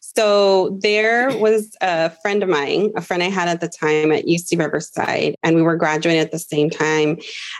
[0.00, 4.24] So there was a friend of mine, a friend I had at the time at
[4.24, 7.18] UC Riverside, and we were graduating at the same time.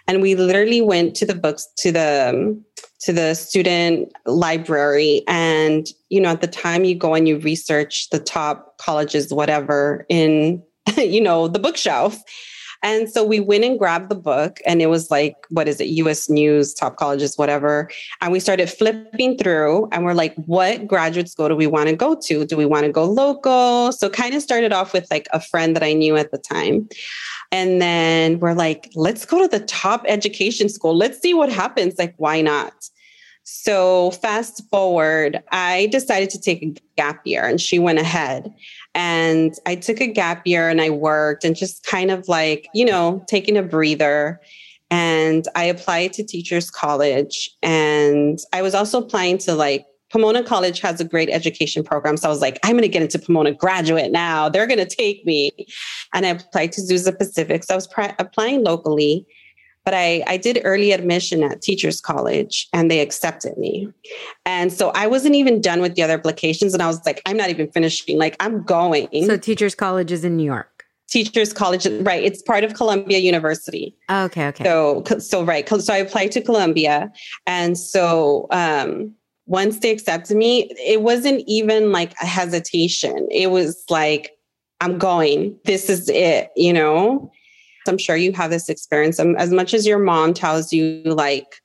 [0.08, 2.64] And we literally went to the books to the um,
[3.00, 5.22] to the student library.
[5.28, 10.06] And you know at the time you go and you research the top colleges whatever
[10.08, 10.62] in
[10.96, 12.22] you know the bookshelf
[12.86, 15.86] and so we went and grabbed the book, and it was like, what is it?
[15.86, 17.90] US News, top colleges, whatever.
[18.20, 21.96] And we started flipping through, and we're like, what graduate school do we want to
[21.96, 22.46] go to?
[22.46, 23.90] Do we want to go local?
[23.90, 26.88] So kind of started off with like a friend that I knew at the time.
[27.50, 30.96] And then we're like, let's go to the top education school.
[30.96, 31.94] Let's see what happens.
[31.98, 32.72] Like, why not?
[33.48, 38.52] So, fast forward, I decided to take a gap year and she went ahead.
[38.96, 42.84] And I took a gap year and I worked and just kind of like, you
[42.84, 44.40] know, taking a breather.
[44.90, 47.48] And I applied to Teachers College.
[47.62, 52.16] And I was also applying to like Pomona College has a great education program.
[52.16, 54.48] So I was like, I'm going to get into Pomona graduate now.
[54.48, 55.52] They're going to take me.
[56.12, 57.62] And I applied to Azusa Pacific.
[57.62, 59.24] So I was pr- applying locally
[59.86, 63.88] but I, I did early admission at teachers college and they accepted me.
[64.44, 67.36] And so i wasn't even done with the other applications and i was like i'm
[67.36, 68.18] not even finishing.
[68.18, 69.08] Like i'm going.
[69.26, 70.84] So teachers college is in new york?
[71.08, 72.22] Teachers college right.
[72.22, 73.96] It's part of columbia university.
[74.10, 74.64] Okay okay.
[74.64, 75.66] So so right.
[75.68, 77.10] So i applied to columbia.
[77.46, 79.14] And so um
[79.46, 83.28] once they accepted me it wasn't even like a hesitation.
[83.30, 84.32] It was like
[84.80, 85.56] i'm going.
[85.64, 87.30] This is it you know
[87.88, 89.18] I'm sure you have this experience.
[89.18, 91.60] Um, as much as your mom tells you, like,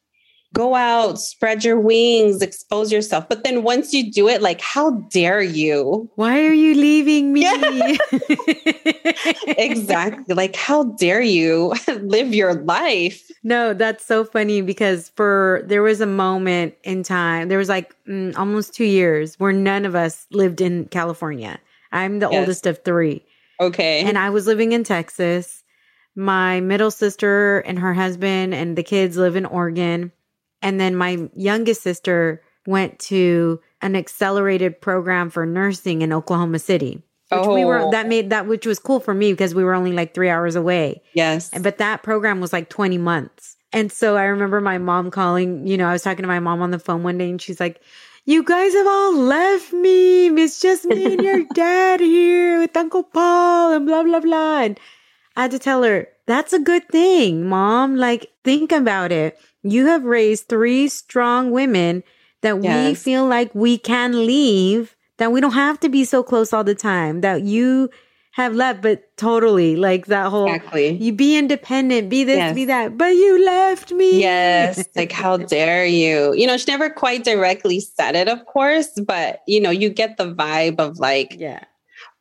[0.53, 3.27] go out, spread your wings, expose yourself.
[3.29, 6.09] But then once you do it, like, how dare you?
[6.15, 7.41] Why are you leaving me?
[7.43, 7.97] Yeah.
[9.57, 10.35] exactly.
[10.35, 13.31] Like, how dare you live your life?
[13.43, 17.95] No, that's so funny because for there was a moment in time, there was like
[18.05, 21.59] mm, almost two years where none of us lived in California.
[21.91, 22.39] I'm the yes.
[22.39, 23.25] oldest of three.
[23.59, 24.01] Okay.
[24.01, 25.60] And I was living in Texas
[26.15, 30.11] my middle sister and her husband and the kids live in Oregon.
[30.61, 37.01] And then my youngest sister went to an accelerated program for nursing in Oklahoma City.
[37.31, 37.55] Which oh.
[37.55, 37.91] we were oh.
[37.91, 40.55] that made that which was cool for me because we were only like three hours
[40.55, 41.01] away.
[41.13, 41.49] Yes.
[41.61, 43.55] But that program was like 20 months.
[43.73, 46.61] And so I remember my mom calling, you know, I was talking to my mom
[46.61, 47.81] on the phone one day and she's like,
[48.25, 50.27] You guys have all left me.
[50.27, 54.61] It's just me and your dad here with Uncle Paul and blah blah blah.
[54.63, 54.79] And
[55.35, 57.95] I had to tell her, that's a good thing, mom.
[57.95, 59.39] Like, think about it.
[59.63, 62.03] You have raised three strong women
[62.41, 62.89] that yes.
[62.89, 66.63] we feel like we can leave, that we don't have to be so close all
[66.63, 67.89] the time, that you
[68.31, 70.91] have left, but totally like that whole exactly.
[70.97, 72.55] you be independent, be this, yes.
[72.55, 74.21] be that, but you left me.
[74.21, 74.83] Yes.
[74.95, 76.33] like, how dare you?
[76.33, 80.17] You know, she never quite directly said it, of course, but you know, you get
[80.17, 81.63] the vibe of like, yeah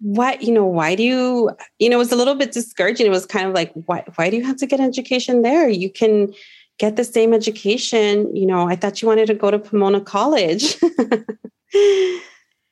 [0.01, 3.07] what you know why do you you know it was a little bit discouraging.
[3.07, 5.69] It was kind of like why why do you have to get education there?
[5.69, 6.33] You can
[6.79, 10.77] get the same education you know i thought you wanted to go to pomona college.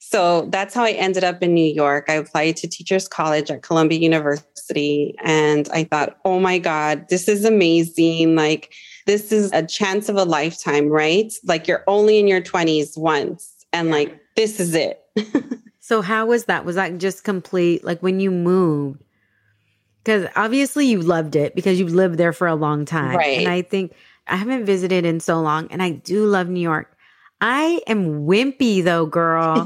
[0.01, 2.07] So that's how i ended up in new york.
[2.09, 7.29] I applied to teachers college at columbia university and i thought oh my god this
[7.29, 8.35] is amazing.
[8.35, 8.73] Like
[9.05, 11.31] this is a chance of a lifetime, right?
[11.45, 15.03] Like you're only in your 20s once and like this is it.
[15.89, 16.67] so how was that?
[16.67, 19.03] Was that just complete like when you moved?
[20.05, 23.17] Cuz obviously you loved it because you've lived there for a long time.
[23.17, 23.39] Right.
[23.39, 23.95] And I think
[24.27, 26.95] I haven't visited in so long and I do love New York.
[27.41, 29.65] I am wimpy though, girl.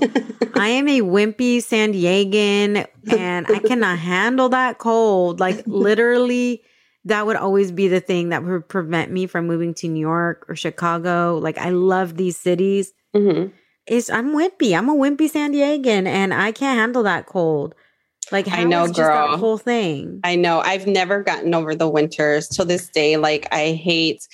[0.54, 5.40] I am a wimpy San Diegan and I cannot handle that cold.
[5.40, 6.62] Like literally
[7.04, 10.46] that would always be the thing that would prevent me from moving to New York
[10.48, 11.40] or Chicago.
[11.42, 12.92] Like I love these cities.
[13.12, 13.50] Mhm.
[13.86, 14.76] Is I'm wimpy.
[14.76, 17.74] I'm a wimpy San Diegan and I can't handle that cold.
[18.30, 19.36] Like I know, just that girl.
[19.36, 20.20] whole thing.
[20.24, 20.60] I know.
[20.60, 23.16] I've never gotten over the winters till this day.
[23.16, 24.26] Like I hate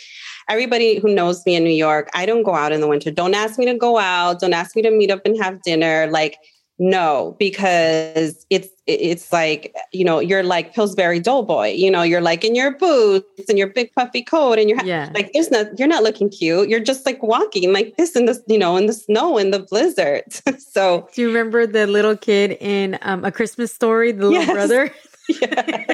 [0.49, 2.09] everybody who knows me in New York.
[2.15, 3.11] I don't go out in the winter.
[3.11, 4.41] Don't ask me to go out.
[4.41, 6.07] Don't ask me to meet up and have dinner.
[6.11, 6.37] Like
[6.79, 11.73] no, because it's it's like you know you're like Pillsbury Doughboy.
[11.75, 15.11] You know you're like in your boots and your big puffy coat and you're Yeah.
[15.15, 16.69] like there's not you're not looking cute.
[16.69, 19.59] You're just like walking like this in the you know in the snow in the
[19.61, 20.23] blizzard.
[20.59, 24.53] so Do you remember the little kid in um, A Christmas Story, the little Yes.
[24.53, 24.91] brother?
[25.43, 25.85] yeah.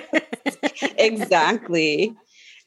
[0.98, 2.14] exactly.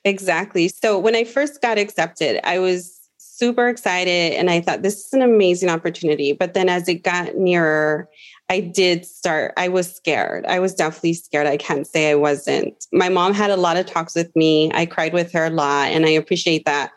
[0.03, 0.67] Exactly.
[0.69, 2.96] So when I first got accepted, I was
[3.37, 6.33] super excited and I thought this is an amazing opportunity.
[6.33, 8.09] But then as it got nearer,
[8.49, 10.45] I did start, I was scared.
[10.47, 11.47] I was definitely scared.
[11.47, 12.85] I can't say I wasn't.
[12.91, 14.71] My mom had a lot of talks with me.
[14.73, 16.91] I cried with her a lot, and I appreciate that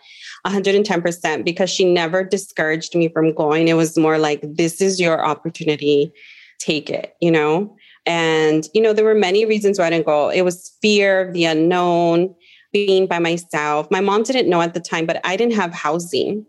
[0.47, 3.69] 110% because she never discouraged me from going.
[3.69, 6.13] It was more like, this is your opportunity,
[6.61, 7.77] take it, you know?
[8.07, 10.31] And, you know, there were many reasons why I didn't go.
[10.31, 12.35] It was fear of the unknown,
[12.73, 13.89] being by myself.
[13.91, 16.47] My mom didn't know at the time, but I didn't have housing.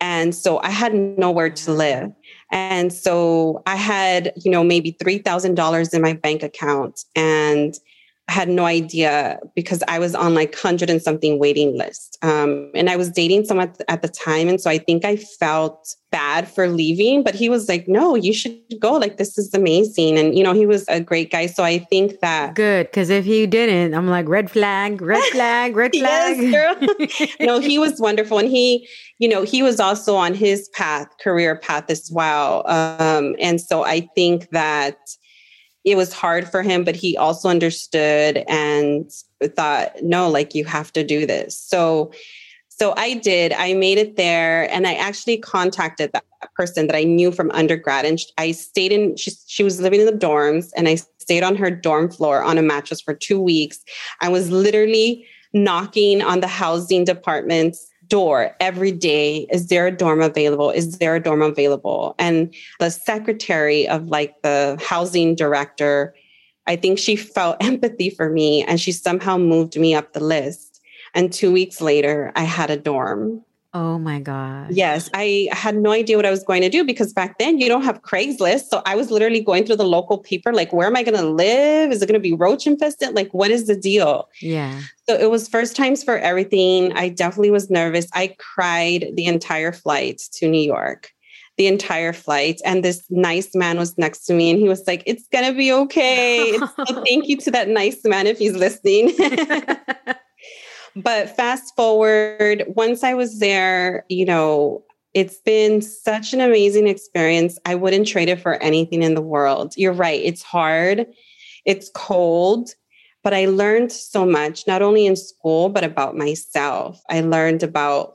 [0.00, 2.12] And so I had nowhere to live.
[2.50, 7.04] And so I had, you know, maybe $3,000 in my bank account.
[7.14, 7.74] And
[8.32, 12.18] had no idea because I was on like hundred and something waiting list.
[12.22, 14.48] Um, and I was dating someone at the, time.
[14.48, 18.32] And so I think I felt bad for leaving, but he was like, no, you
[18.32, 18.92] should go.
[18.92, 20.18] Like, this is amazing.
[20.18, 21.46] And, you know, he was a great guy.
[21.46, 25.74] So I think that Good, because if he didn't, I'm like red flag, red flag,
[25.74, 26.36] red flag.
[26.38, 28.38] Yes, no, he was wonderful.
[28.38, 28.86] And he,
[29.18, 32.68] you know, he was also on his path, career path as well.
[32.68, 34.98] Um, and so I think that
[35.84, 39.10] it was hard for him, but he also understood and
[39.56, 41.58] thought, no, like you have to do this.
[41.58, 42.12] So
[42.68, 43.52] so I did.
[43.52, 46.24] I made it there and I actually contacted that
[46.56, 48.04] person that I knew from undergrad.
[48.04, 51.54] And I stayed in, she, she was living in the dorms and I stayed on
[51.56, 53.78] her dorm floor on a mattress for two weeks.
[54.20, 59.46] I was literally knocking on the housing department's door every day.
[59.50, 60.70] Is there a dorm available?
[60.70, 62.14] Is there a dorm available?
[62.18, 66.14] And the secretary of like the housing director,
[66.66, 70.80] I think she felt empathy for me and she somehow moved me up the list.
[71.14, 73.42] And two weeks later, I had a dorm.
[73.74, 74.72] Oh my God.
[74.72, 77.68] Yes, I had no idea what I was going to do because back then you
[77.68, 78.64] don't have Craigslist.
[78.64, 81.26] So I was literally going through the local paper, like, where am I going to
[81.26, 81.90] live?
[81.90, 83.14] Is it going to be roach infested?
[83.14, 84.28] Like, what is the deal?
[84.42, 84.78] Yeah.
[85.08, 86.92] So it was first times for everything.
[86.92, 88.08] I definitely was nervous.
[88.12, 91.10] I cried the entire flight to New York,
[91.56, 92.60] the entire flight.
[92.66, 95.56] And this nice man was next to me and he was like, It's going to
[95.56, 96.58] be okay.
[96.86, 99.14] so thank you to that nice man if he's listening.
[100.96, 104.84] but fast forward, once I was there, you know,
[105.14, 107.58] it's been such an amazing experience.
[107.66, 109.74] I wouldn't trade it for anything in the world.
[109.76, 110.20] You're right.
[110.22, 111.06] It's hard,
[111.64, 112.70] it's cold,
[113.22, 117.00] but I learned so much, not only in school, but about myself.
[117.10, 118.14] I learned about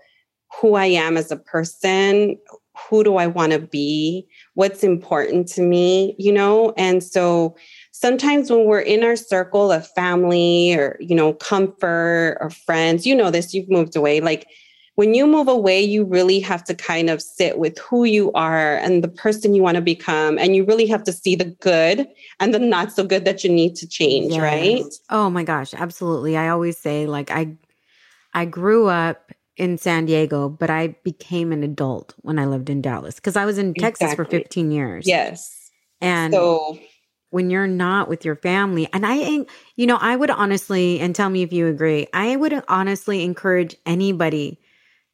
[0.59, 2.37] who I am as a person.
[2.89, 4.27] Who do I want to be?
[4.53, 6.73] What's important to me, you know?
[6.77, 7.55] And so
[7.99, 13.15] sometimes when we're in our circle of family or, you know, comfort or friends, you
[13.15, 14.19] know this, you've moved away.
[14.21, 14.47] Like
[14.95, 18.75] when you move away, you really have to kind of sit with who you are
[18.77, 20.37] and the person you want to become.
[20.37, 22.07] And you really have to see the good
[22.39, 24.41] and the not so good that you need to change, Yes.
[24.41, 24.83] right?
[25.09, 26.37] Oh my gosh, absolutely.
[26.37, 27.55] I always say like I
[28.33, 32.81] I grew up in San Diego, but I became an adult when I lived in
[32.83, 35.07] Dallas because I was in Texas for 15 years.
[35.07, 35.71] Yes.
[35.99, 36.77] And So,
[37.29, 41.29] when you're not with your family, and I you know, I would honestly, and tell
[41.29, 44.59] me if you agree, I would honestly encourage anybody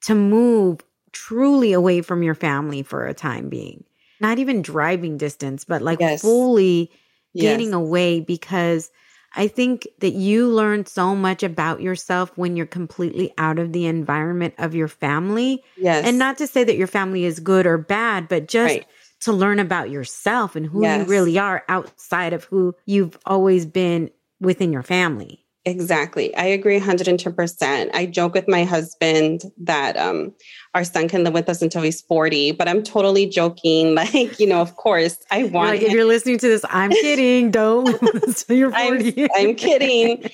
[0.01, 3.83] to move truly away from your family for a time being.
[4.19, 6.21] Not even driving distance, but like Yes.
[6.21, 6.91] fully
[7.37, 7.73] getting yes.
[7.73, 8.91] away because
[9.35, 13.87] I think that you learn so much about yourself when you're completely out of the
[13.87, 15.63] environment of your family.
[15.77, 16.05] yes.
[16.05, 18.85] And not to say that your family is good or bad, but just Right.
[19.23, 24.09] To learn about yourself and who you really are outside of who you've always been
[24.39, 25.43] within your family.
[25.65, 26.35] Exactly.
[26.35, 27.89] I agree 110%.
[27.93, 30.33] I joke with my husband that um,
[30.75, 33.95] our son can live with us until he's 40, but I'm totally joking.
[34.03, 35.69] Like, you know, of course, I want.
[35.69, 37.51] Like, if you're listening to this, I'm kidding.
[37.51, 39.23] Don't until you're 40.
[39.23, 40.29] I'm, I'm kidding.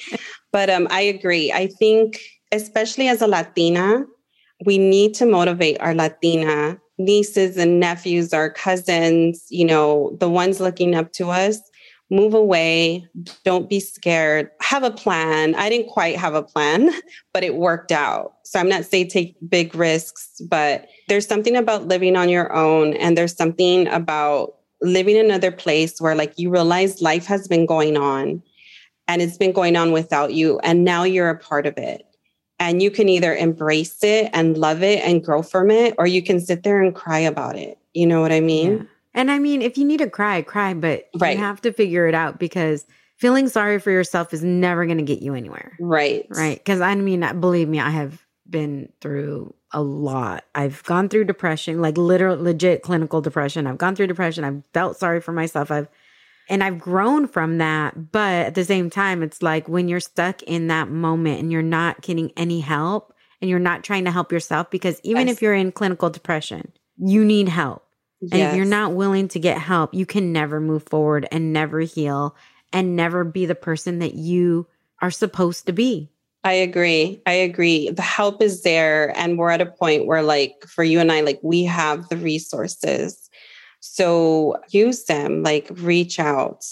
[0.52, 1.52] But um, I agree.
[1.52, 2.20] I think,
[2.52, 4.06] especially as a Latina,
[4.66, 10.60] we need to motivate our Latina nieces and nephews, our cousins, you know, the ones
[10.60, 11.60] looking up to us
[12.10, 13.08] move away.
[13.43, 14.50] Don't be scared.
[14.62, 15.56] Have a plan.
[15.56, 16.89] I didn't quite have a plan,
[17.34, 18.34] but it worked out.
[18.43, 22.93] So I'm not saying take big risks, but there's something about living on your own.
[22.95, 27.66] And there's something about living in another place where like you realize life has been
[27.66, 28.41] going on
[29.08, 30.60] and it's been going on without you.
[30.60, 32.06] And now you're a part of it.
[32.60, 36.22] And you can either embrace it and love it and grow from it, or you
[36.22, 37.78] can sit there and cry about it.
[37.93, 38.78] You know what I mean?
[38.78, 38.84] Yeah.
[39.14, 41.38] And I mean, if you need to cry, cry, but right.
[41.38, 42.86] you have to figure it out because
[43.18, 45.78] feeling sorry for yourself is never going to get you anywhere.
[45.80, 46.26] Right.
[46.30, 46.57] Right.
[46.57, 50.45] Because I mean, believe me, I have been through a lot.
[50.55, 53.68] I've gone through depression, like literal, legit clinical depression.
[53.68, 54.43] I've gone through depression.
[54.43, 55.72] I've felt sorry for myself.
[55.72, 55.88] I've,
[56.50, 58.12] and I've grown from that.
[58.12, 61.62] But at the same time, it's like when you're stuck in that moment and you're
[61.62, 65.38] not getting any help and you're not trying to help yourself, because even yes.
[65.38, 67.86] if you're in clinical depression, you need help
[68.22, 68.34] Yes.
[68.34, 71.80] And if you're not willing to get help, you can never move forward and never
[71.80, 72.36] heal
[72.74, 74.68] and never be the person that you
[75.02, 76.12] are supposed to be.
[76.43, 77.22] I agree.
[77.26, 77.89] I agree.
[77.89, 79.18] The help is there.
[79.18, 82.18] And we're at a point where, like, for you and I, like, we have the
[82.18, 83.29] resources.
[83.80, 86.66] So use them, like, reach out.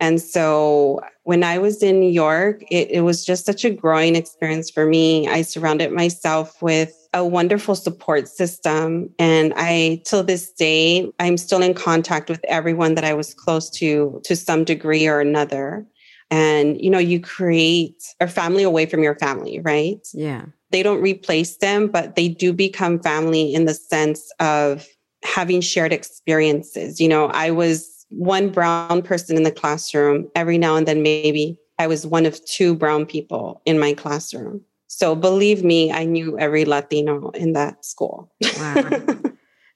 [0.00, 4.14] And so when I was in New York, it, it was just such a growing
[4.14, 5.26] experience for me.
[5.28, 9.10] I surrounded myself with a wonderful support system.
[9.18, 13.70] And I, till this day, I'm still in contact with everyone that I was close
[13.70, 15.84] to, to some degree or another.
[16.30, 20.06] And, you know, you create a family away from your family, right?
[20.12, 20.44] Yeah.
[20.70, 24.86] They don't replace them, but they do become family in the sense of
[25.24, 27.00] having shared experiences.
[27.00, 30.28] You know, I was one brown person in the classroom.
[30.34, 34.62] Every now and then, maybe I was one of two brown people in my classroom.
[34.86, 38.32] So believe me, I knew every Latino in that school.
[38.58, 38.90] wow.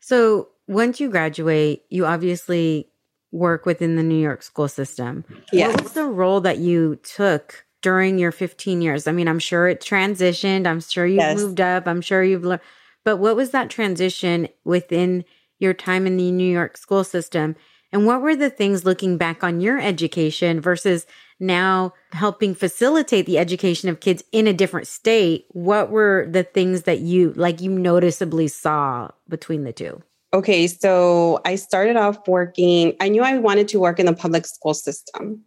[0.02, 2.88] So once you graduate, you obviously
[3.30, 5.24] work within the New York school system.
[5.52, 5.70] Yes.
[5.70, 9.06] What was the role that you took during your 15 years?
[9.06, 10.66] I mean, I'm sure it transitioned.
[10.66, 11.38] I'm sure you yes.
[11.38, 11.86] moved up.
[11.86, 12.60] I'm sure you've learned.
[13.04, 15.24] But what was that transition within
[15.58, 17.56] your time in the New York school system?
[17.92, 21.06] And what were the things looking back on your education versus
[21.38, 25.44] now helping facilitate the education of kids in a different state?
[25.50, 30.02] What were the things that you like you noticeably saw between the two?
[30.34, 34.46] Okay, so I started off working, I knew I wanted to work in the public
[34.46, 35.44] school system.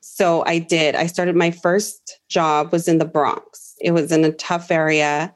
[0.00, 0.94] So I did.
[0.94, 3.74] I started my first job was in the Bronx.
[3.80, 5.34] It was in a tough area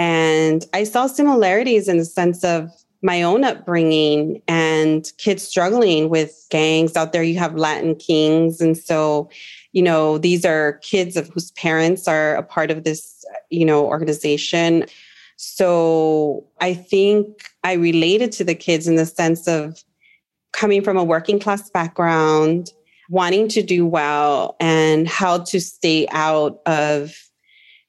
[0.00, 2.70] and I saw similarities in the sense of
[3.02, 7.22] my own upbringing and kids struggling with gangs out there.
[7.22, 8.62] You have latin kings.
[8.62, 9.28] And so
[9.72, 13.84] you know these are kids of whose parents are a part of this you know
[13.84, 14.86] organization.
[15.36, 19.82] So i think i related to the kids in the sense of
[20.52, 22.70] coming from a working class background
[23.10, 27.29] wanting to do well and how to stay out of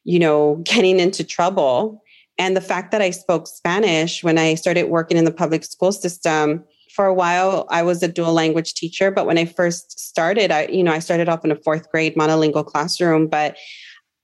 [0.04, 2.02] you know getting into trouble
[2.38, 5.91] and the fact that I spoke Spanish when I started working in the public school
[5.91, 10.52] system, for a while I was a dual language teacher, but when I first started,
[10.52, 13.58] I you know, I started off in a fourth grade monolingual classroom, but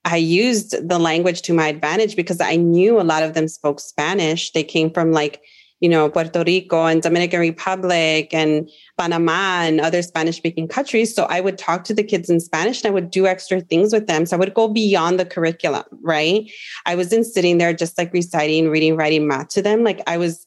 [0.03, 3.79] I used the language to my advantage because I knew a lot of them spoke
[3.79, 4.51] Spanish.
[4.51, 5.41] They came from like
[5.79, 11.13] you know, Puerto Rico and Dominican Republic and Panama and other Spanish speaking countries.
[11.13, 13.93] So I would talk to the kids in Spanish and I would do extra things
[13.93, 14.25] with them.
[14.25, 16.49] So I would go beyond the curriculum, right?
[16.85, 19.83] I wasn't sitting there just like reciting, reading, writing math to them.
[19.83, 20.45] Like I was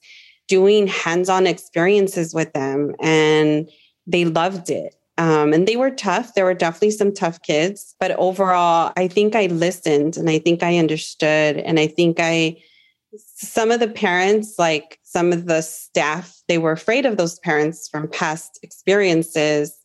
[0.49, 3.71] doing hands on experiences with them and
[4.07, 4.97] they loved it.
[5.17, 6.35] Um, and they were tough.
[6.35, 10.63] There were definitely some tough kids, but overall, I think I listened and I think
[10.63, 12.57] I understood and I think I
[13.17, 17.89] some of the parents, like some of the staff, they were afraid of those parents
[17.89, 19.77] from past experiences.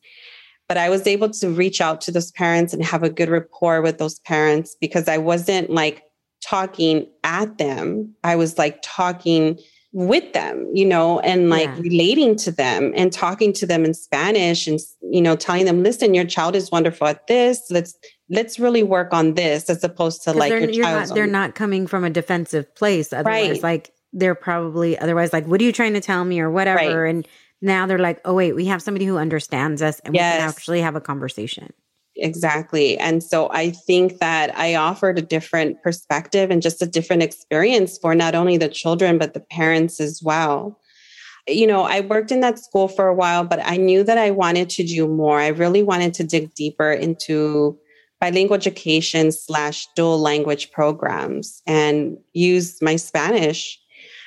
[0.68, 3.82] But I was able to reach out to those parents and have a good rapport
[3.82, 6.04] with those parents because I wasn't like
[6.44, 8.14] talking at them.
[8.24, 9.60] I was like talking
[9.96, 11.80] with them, you know, and like yeah.
[11.80, 14.78] relating to them and talking to them in Spanish and,
[15.10, 17.62] you know, telling them, listen, your child is wonderful at this.
[17.70, 17.98] Let's
[18.30, 22.04] let's really work on this as opposed to like they're, not, they're not coming from
[22.04, 23.64] a defensive place otherwise right.
[23.64, 27.10] like they're probably otherwise like what are you trying to tell me or whatever right.
[27.10, 27.28] and
[27.62, 30.34] now they're like oh wait we have somebody who understands us and yes.
[30.34, 31.72] we can actually have a conversation
[32.16, 32.98] exactly.
[32.98, 37.98] And so I think that I offered a different perspective and just a different experience
[37.98, 40.80] for not only the children, but the parents as well.
[41.48, 44.32] You know, I worked in that school for a while, but I knew that I
[44.32, 45.40] wanted to do more.
[45.40, 47.78] I really wanted to dig deeper into
[48.20, 53.80] bilingual education slash dual language programs and use my Spanish.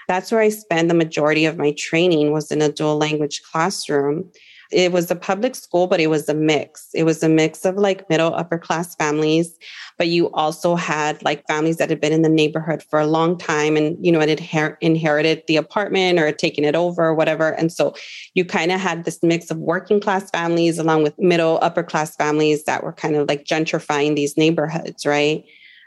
[0.06, 4.30] That's where I spent the majority of my training was in a dual language classroom.
[4.70, 6.88] It was a public school, but it was a mix.
[6.94, 9.58] It was a mix of like middle upper class families,
[9.96, 13.38] but you also had like families that had been in the neighborhood for a long
[13.38, 17.50] time and, you know, had inher- inherited the apartment or taken it over or whatever.
[17.50, 17.94] And so
[18.34, 22.14] you kind of had this mix of working class families along with middle upper class
[22.16, 25.44] families that were kind of like gentrifying these neighborhoods, right?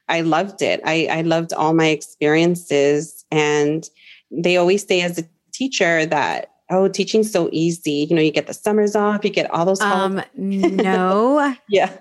[0.10, 0.82] I loved it.
[0.84, 3.26] I, I loved all my experiences.
[3.32, 3.90] And
[4.32, 5.24] they always say as a
[5.54, 8.08] teacher that oh, teaching's so easy.
[8.10, 9.82] You know, you get the summers off, you get all those.
[9.82, 11.56] Um, no.
[11.70, 11.96] yeah,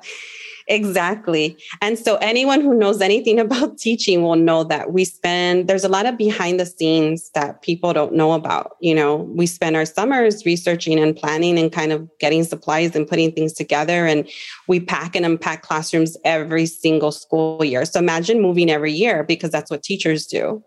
[0.69, 1.59] exactly.
[1.83, 5.89] And so anyone who knows anything about teaching will know that we spend, there's a
[5.89, 8.77] lot of behind the scenes that people don't know about.
[8.81, 13.07] You know, we spend our summers researching and planning and kind of getting supplies and
[13.07, 14.07] putting things together.
[14.07, 14.29] And
[14.69, 17.85] we pack and unpack classrooms every single school year.
[17.85, 20.63] So imagine moving every year because that's what teachers do.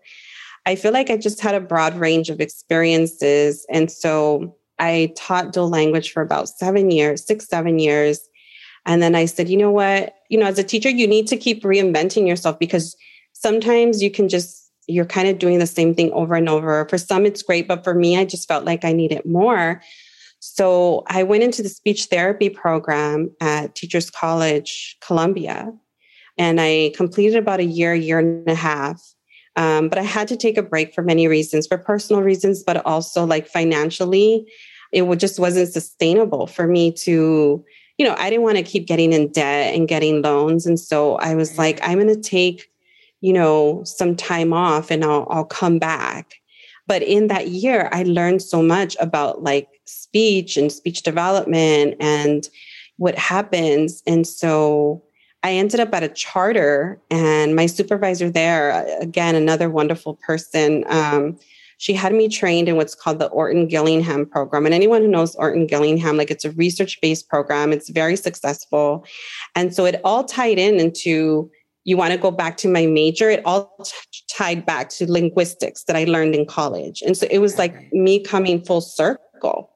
[0.66, 3.66] I feel like I just had a broad range of experiences.
[3.70, 8.20] And so I taught dual language for about seven years, six, seven years.
[8.86, 10.14] And then I said, you know what?
[10.30, 12.96] You know, as a teacher, you need to keep reinventing yourself because
[13.32, 16.86] sometimes you can just, you're kind of doing the same thing over and over.
[16.88, 19.80] For some, it's great, but for me, I just felt like I needed more.
[20.40, 25.72] So I went into the speech therapy program at Teachers College, Columbia,
[26.36, 29.00] and I completed about a year, year and a half.
[29.56, 32.84] Um, but I had to take a break for many reasons, for personal reasons, but
[32.84, 34.50] also like financially,
[34.92, 37.64] it just wasn't sustainable for me to,
[37.98, 40.66] you know, I didn't want to keep getting in debt and getting loans.
[40.66, 42.70] And so I was like, I'm going to take,
[43.20, 46.34] you know, some time off and I'll, I'll come back.
[46.86, 52.48] But in that year, I learned so much about like speech and speech development and
[52.96, 54.02] what happens.
[54.06, 55.02] And so
[55.44, 61.38] I ended up at a charter, and my supervisor there, again, another wonderful person, um,
[61.76, 64.64] she had me trained in what's called the Orton Gillingham program.
[64.64, 69.04] And anyone who knows Orton Gillingham, like it's a research based program, it's very successful.
[69.54, 71.50] And so it all tied in into
[71.84, 73.92] you want to go back to my major, it all t-
[74.30, 77.02] tied back to linguistics that I learned in college.
[77.02, 79.70] And so it was like me coming full circle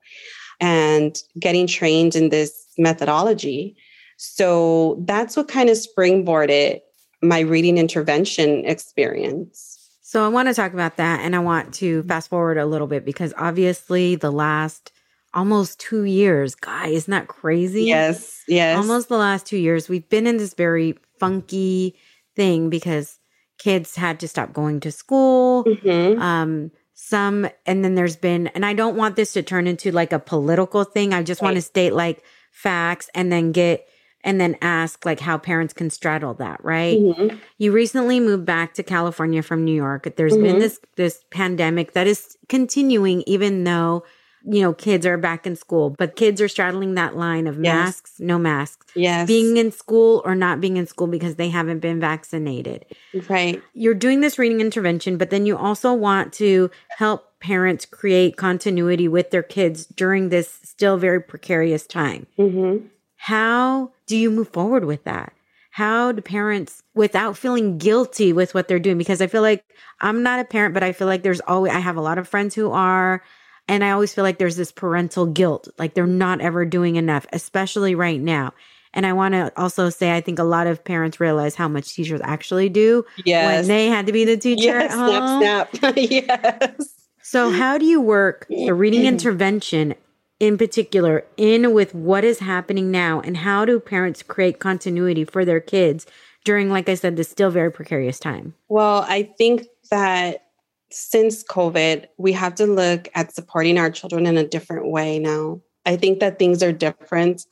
[0.60, 3.76] and getting trained in this methodology.
[4.18, 6.80] So that's what kind of springboarded
[7.22, 9.76] my reading intervention experience.
[10.02, 12.88] So I want to talk about that and I want to fast forward a little
[12.88, 14.92] bit because obviously the last
[15.34, 17.84] almost two years, guy, isn't that crazy?
[17.84, 18.76] Yes, yes.
[18.76, 21.94] Almost the last two years, we've been in this very funky
[22.34, 23.18] thing because
[23.58, 25.64] kids had to stop going to school.
[25.64, 26.20] Mm-hmm.
[26.20, 30.12] Um, some, and then there's been, and I don't want this to turn into like
[30.12, 31.14] a political thing.
[31.14, 31.48] I just right.
[31.48, 33.86] want to state like facts and then get
[34.28, 36.98] and then ask like how parents can straddle that, right?
[36.98, 37.38] Mm-hmm.
[37.56, 40.06] You recently moved back to California from New York.
[40.16, 40.42] There's mm-hmm.
[40.42, 44.04] been this this pandemic that is continuing even though
[44.44, 47.64] you know kids are back in school, but kids are straddling that line of yes.
[47.64, 48.86] masks, no masks.
[48.94, 49.26] Yes.
[49.26, 52.84] Being in school or not being in school because they haven't been vaccinated.
[53.30, 53.62] Right.
[53.72, 59.08] You're doing this reading intervention, but then you also want to help parents create continuity
[59.08, 62.26] with their kids during this still very precarious time.
[62.38, 62.88] Mm-hmm.
[63.18, 65.32] How do you move forward with that?
[65.70, 68.96] How do parents, without feeling guilty with what they're doing?
[68.96, 69.64] Because I feel like
[70.00, 72.26] I'm not a parent, but I feel like there's always, I have a lot of
[72.26, 73.22] friends who are,
[73.68, 77.26] and I always feel like there's this parental guilt, like they're not ever doing enough,
[77.32, 78.54] especially right now.
[78.94, 81.92] And I want to also say, I think a lot of parents realize how much
[81.92, 83.44] teachers actually do yes.
[83.44, 84.62] when they had to be the teacher.
[84.62, 85.94] Yes, snap, snap.
[85.96, 86.94] yes.
[87.22, 89.94] So, how do you work the reading intervention
[90.40, 95.44] in particular in with what is happening now and how do parents create continuity for
[95.44, 96.06] their kids
[96.44, 98.54] during like i said this still very precarious time?
[98.68, 100.44] Well i think that
[100.90, 105.60] since covid we have to look at supporting our children in a different way now.
[105.86, 107.42] I think that things are different.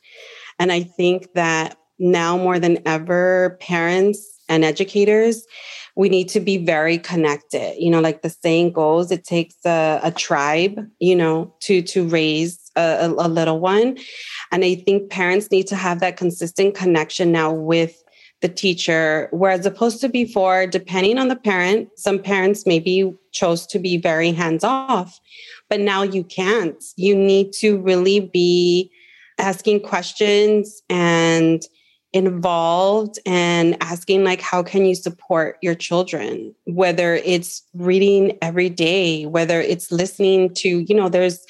[0.59, 5.45] And i think that now more than ever parents and educators
[5.97, 7.75] we need to be very connected.
[7.79, 12.07] You know like the saying goes it takes a, a tribe you know to to
[12.07, 13.97] raise a, a little one.
[14.51, 18.03] And I think parents need to have that consistent connection now with
[18.41, 23.79] the teacher, whereas opposed to before, depending on the parent, some parents maybe chose to
[23.79, 25.19] be very hands off,
[25.69, 26.83] but now you can't.
[26.97, 28.91] You need to really be
[29.39, 31.63] asking questions and
[32.13, 39.25] involved and asking like how can you support your children whether it's reading every day
[39.25, 41.45] whether it's listening to you know there's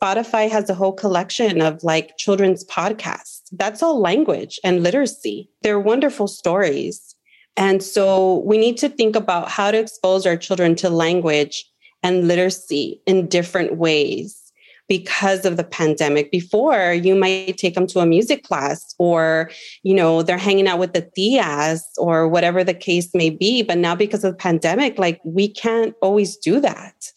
[0.00, 5.80] spotify has a whole collection of like children's podcasts that's all language and literacy they're
[5.80, 7.14] wonderful stories
[7.56, 11.68] and so we need to think about how to expose our children to language
[12.04, 14.48] and literacy in different ways
[14.88, 16.30] because of the pandemic.
[16.30, 19.50] Before, you might take them to a music class or,
[19.82, 23.62] you know, they're hanging out with the tias or whatever the case may be.
[23.62, 27.12] But now, because of the pandemic, like we can't always do that.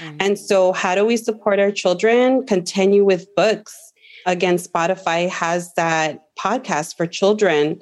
[0.00, 0.16] Mm-hmm.
[0.20, 2.46] And so, how do we support our children?
[2.46, 3.76] Continue with books.
[4.26, 7.80] Again, Spotify has that podcast for children,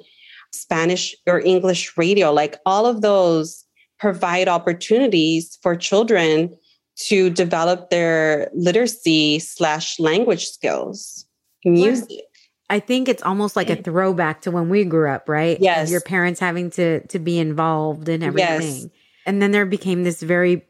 [0.53, 3.65] Spanish or English radio, like all of those
[3.99, 6.55] provide opportunities for children
[6.97, 11.25] to develop their literacy slash language skills,
[11.65, 12.21] music.
[12.69, 15.59] I think it's almost like a throwback to when we grew up, right?
[15.59, 15.91] Yes.
[15.91, 18.61] Your parents having to to be involved in everything.
[18.61, 18.87] Yes.
[19.25, 20.65] And then there became this very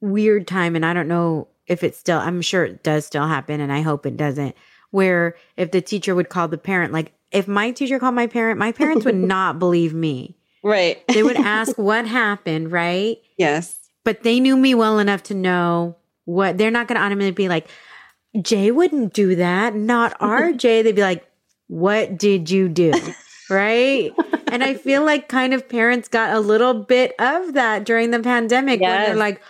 [0.00, 3.60] weird time and I don't know if it still I'm sure it does still happen
[3.60, 4.56] and I hope it doesn't
[4.90, 8.58] where if the teacher would call the parent like if my teacher called my parent,
[8.58, 10.36] my parents would not believe me.
[10.62, 11.02] Right.
[11.08, 13.18] they would ask what happened, right?
[13.38, 17.44] Yes but they knew me well enough to know what they're not going to automatically
[17.44, 17.68] be like,
[18.40, 20.82] Jay wouldn't do that, not RJ.
[20.82, 21.26] They'd be like,
[21.66, 22.92] what did you do?
[23.50, 24.12] right.
[24.48, 28.20] and I feel like kind of parents got a little bit of that during the
[28.20, 28.90] pandemic yes.
[28.90, 29.40] when they're like,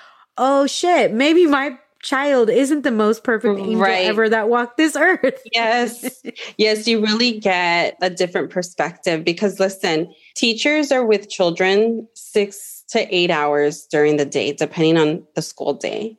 [0.40, 4.06] oh shit, maybe my child isn't the most perfect angel right.
[4.06, 5.40] ever that walked this earth.
[5.54, 6.22] yes.
[6.56, 13.14] Yes, you really get a different perspective because listen, teachers are with children six to
[13.14, 16.18] eight hours during the day, depending on the school day.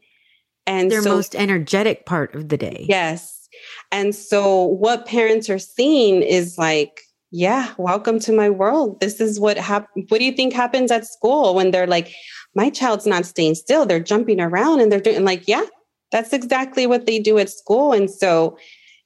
[0.68, 2.86] And their so, most energetic part of the day.
[2.88, 3.50] Yes.
[3.92, 7.02] And so what parents are seeing is like,
[7.32, 9.00] yeah, welcome to my world.
[9.00, 10.06] This is what happens.
[10.10, 12.14] What do you think happens at school when they're like,
[12.56, 13.86] my child's not staying still.
[13.86, 15.66] They're jumping around and they're doing like, yeah,
[16.12, 17.94] that's exactly what they do at school.
[17.94, 18.58] And so,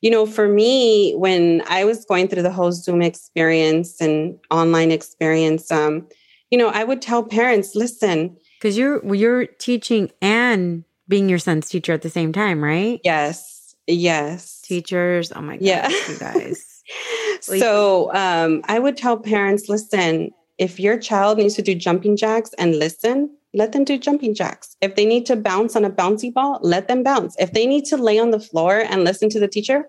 [0.02, 4.92] you know, for me, when I was going through the whole Zoom experience and online
[4.92, 6.08] experience, um,
[6.52, 11.70] you know, I would tell parents, listen, because you're you're teaching and being your son's
[11.70, 13.00] teacher at the same time, right?
[13.04, 14.62] Yes, yes.
[14.62, 15.90] Teachers, oh my god, yeah.
[15.90, 16.84] you guys.
[17.42, 22.52] so um, I would tell parents, listen, if your child needs to do jumping jacks
[22.58, 24.76] and listen, let them do jumping jacks.
[24.82, 27.36] If they need to bounce on a bouncy ball, let them bounce.
[27.40, 29.86] If they need to lay on the floor and listen to the teacher,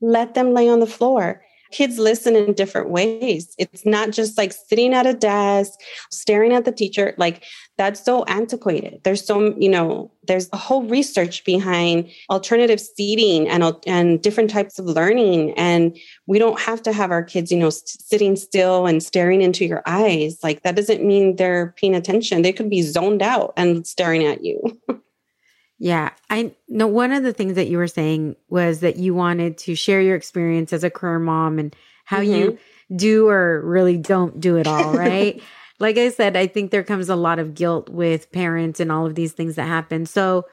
[0.00, 1.42] let them lay on the floor
[1.74, 3.52] kids listen in different ways.
[3.58, 5.72] It's not just like sitting at a desk,
[6.10, 7.14] staring at the teacher.
[7.18, 7.42] Like
[7.76, 9.00] that's so antiquated.
[9.02, 14.78] There's so, you know, there's a whole research behind alternative seating and, and different types
[14.78, 15.52] of learning.
[15.56, 15.96] And
[16.26, 19.82] we don't have to have our kids, you know, sitting still and staring into your
[19.86, 20.38] eyes.
[20.42, 22.42] Like that doesn't mean they're paying attention.
[22.42, 24.60] They could be zoned out and staring at you.
[25.78, 26.10] Yeah.
[26.30, 29.74] I know one of the things that you were saying was that you wanted to
[29.74, 32.32] share your experience as a career mom and how mm-hmm.
[32.32, 32.58] you
[32.94, 35.42] do or really don't do it all, right?
[35.80, 39.06] Like I said, I think there comes a lot of guilt with parents and all
[39.06, 40.06] of these things that happen.
[40.06, 40.44] So,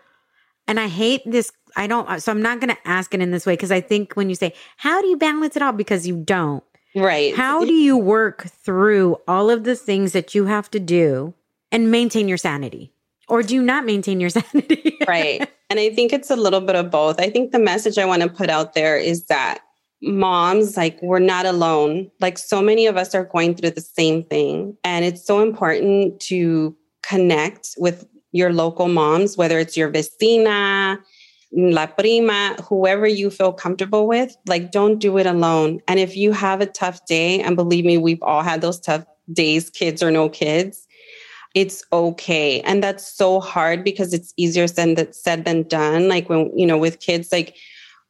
[0.68, 1.52] and I hate this.
[1.76, 4.14] I don't, so I'm not going to ask it in this way because I think
[4.14, 5.74] when you say, how do you balance it all?
[5.74, 6.64] Because you don't.
[6.96, 7.36] Right.
[7.36, 11.34] How do you work through all of the things that you have to do
[11.72, 12.92] and maintain your sanity?
[13.32, 14.98] or do you not maintain your sanity?
[15.08, 15.50] right.
[15.70, 17.20] And I think it's a little bit of both.
[17.20, 19.60] I think the message I want to put out there is that
[20.02, 22.10] moms, like, we're not alone.
[22.20, 24.76] Like, so many of us are going through the same thing.
[24.84, 30.98] And it's so important to connect with your local moms, whether it's your vecina,
[31.54, 35.82] la prima, whoever you feel comfortable with, like don't do it alone.
[35.88, 39.06] And if you have a tough day, and believe me, we've all had those tough
[39.34, 40.88] days, kids or no kids,
[41.54, 42.62] it's okay.
[42.62, 46.08] And that's so hard because it's easier said, than done.
[46.08, 47.58] Like when, you know, with kids, like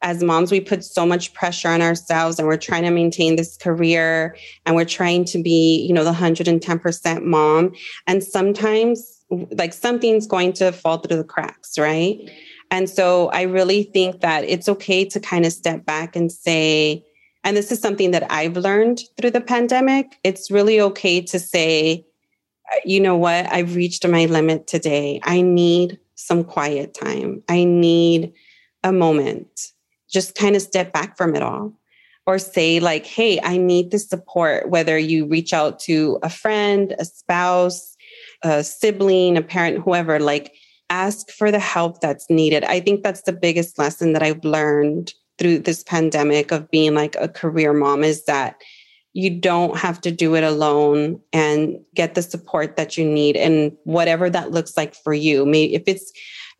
[0.02, 3.58] as moms, we put so much pressure on ourselves and we're trying to maintain this
[3.58, 4.36] career
[4.66, 7.74] and we're trying to be, you know, the 110% mom.
[8.08, 12.18] And sometimes like something's going to fall through the cracks, right?
[12.70, 17.06] And so I really think that it's okay to kind of step back and say,
[17.44, 20.18] and this is something that I've learned through the pandemic.
[20.24, 22.06] It's really okay to say,
[22.86, 23.52] you know what?
[23.52, 25.20] I've reached my limit today.
[25.24, 27.44] I need some quiet time.
[27.50, 28.34] I need
[28.84, 29.71] a moment.
[30.12, 31.74] Just kind of step back from it all
[32.28, 36.94] or say, like, hey, I need the support, whether you reach out to a friend,
[37.00, 37.96] a spouse,
[38.44, 40.54] a sibling, a parent, whoever, like,
[40.92, 42.64] ask for the help that's needed.
[42.66, 47.16] I think that's the biggest lesson that I've learned through this pandemic of being like
[47.20, 48.62] a career mom is that
[49.14, 53.72] you don't have to do it alone and get the support that you need and
[53.84, 55.46] whatever that looks like for you.
[55.46, 56.12] Maybe if it's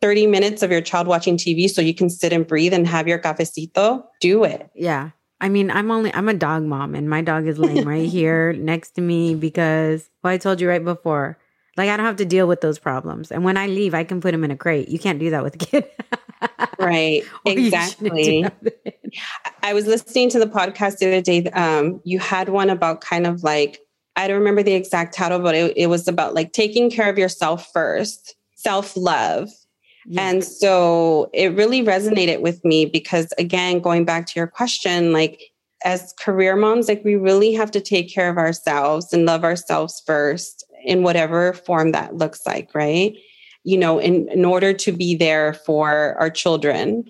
[0.02, 3.06] 30 minutes of your child watching TV so you can sit and breathe and have
[3.06, 4.68] your cafecito, do it.
[4.74, 5.10] Yeah.
[5.40, 8.52] I mean, I'm only I'm a dog mom and my dog is laying right here
[8.52, 11.38] next to me because well, I told you right before.
[11.76, 13.32] Like I don't have to deal with those problems.
[13.32, 14.88] And when I leave, I can put him in a crate.
[14.88, 15.84] You can't do that with a kid.
[16.78, 17.22] right.
[17.46, 18.46] exactly.
[19.62, 21.44] I was listening to the podcast the other day.
[21.50, 23.80] Um, you had one about kind of like,
[24.16, 27.16] I don't remember the exact title, but it, it was about like taking care of
[27.18, 29.48] yourself first, self love.
[30.06, 30.28] Yeah.
[30.28, 35.40] And so it really resonated with me because, again, going back to your question, like
[35.84, 40.02] as career moms, like we really have to take care of ourselves and love ourselves
[40.06, 43.14] first in whatever form that looks like, right?
[43.64, 47.04] You know, in, in order to be there for our children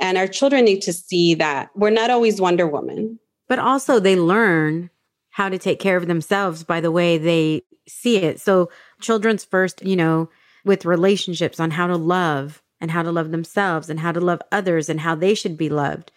[0.00, 3.18] and our children need to see that we're not always Wonder Woman.
[3.48, 4.90] But also, they learn
[5.30, 8.40] how to take care of themselves by the way they see it.
[8.40, 8.70] So,
[9.00, 10.28] children's first, you know,
[10.64, 14.40] with relationships on how to love and how to love themselves and how to love
[14.50, 16.10] others and how they should be loved.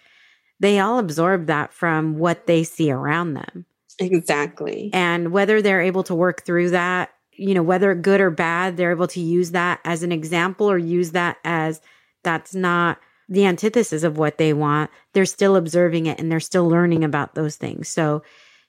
[0.59, 3.65] They all absorb that from what they see around them.
[3.99, 4.89] Exactly.
[4.93, 8.91] And whether they're able to work through that, you know, whether good or bad, they're
[8.91, 11.81] able to use that as an example or use that as
[12.23, 16.67] that's not the antithesis of what they want, they're still observing it and they're still
[16.67, 17.89] learning about those things.
[17.89, 18.23] So,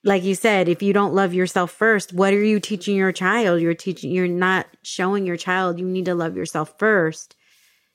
[0.05, 3.61] like you said, if you don't love yourself first, what are you teaching your child?
[3.61, 7.35] You're teaching, you're not showing your child you need to love yourself first.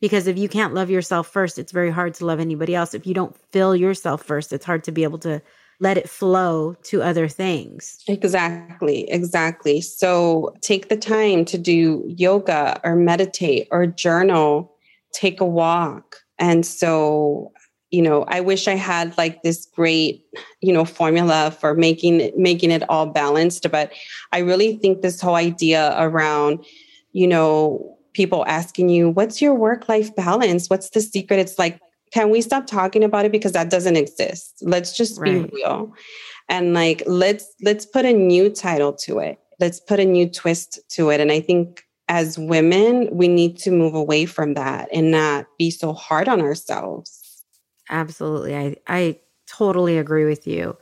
[0.01, 2.93] Because if you can't love yourself first, it's very hard to love anybody else.
[2.93, 5.41] If you don't fill yourself first, it's hard to be able to
[5.79, 7.99] let it flow to other things.
[8.07, 9.79] Exactly, exactly.
[9.79, 14.75] So take the time to do yoga or meditate or journal,
[15.13, 17.51] take a walk, and so,
[17.93, 20.25] you know, I wish I had like this great,
[20.61, 23.69] you know, formula for making it, making it all balanced.
[23.69, 23.93] But
[24.31, 26.65] I really think this whole idea around,
[27.11, 30.71] you know, people asking you, what's your work life balance?
[30.71, 31.39] What's the secret?
[31.39, 31.79] It's like,
[32.11, 34.55] can we stop talking about it because that doesn't exist?
[34.63, 35.43] Let's just right.
[35.43, 35.93] be real.
[36.49, 39.37] And like let's let's put a new title to it.
[39.59, 41.21] Let's put a new twist to it.
[41.21, 45.69] And I think as women, we need to move away from that and not be
[45.69, 47.22] so hard on ourselves.
[47.89, 48.55] Absolutely.
[48.55, 50.77] I, I totally agree with you.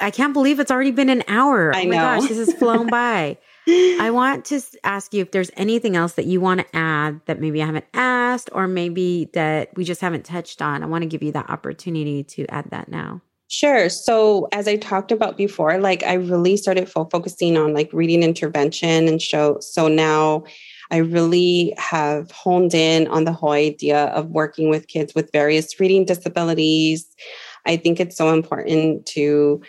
[0.00, 1.74] I can't believe it's already been an hour.
[1.74, 2.02] I oh my know.
[2.02, 3.36] gosh, this has flown by.
[3.68, 7.38] I want to ask you if there's anything else that you want to add that
[7.38, 10.82] maybe I haven't asked or maybe that we just haven't touched on.
[10.82, 13.20] I want to give you that opportunity to add that now.
[13.48, 13.88] Sure.
[13.88, 18.22] So as I talked about before, like I really started fo- focusing on like reading
[18.22, 19.58] intervention and show.
[19.60, 20.44] So now
[20.90, 25.78] I really have honed in on the whole idea of working with kids with various
[25.78, 27.06] reading disabilities.
[27.66, 29.62] I think it's so important to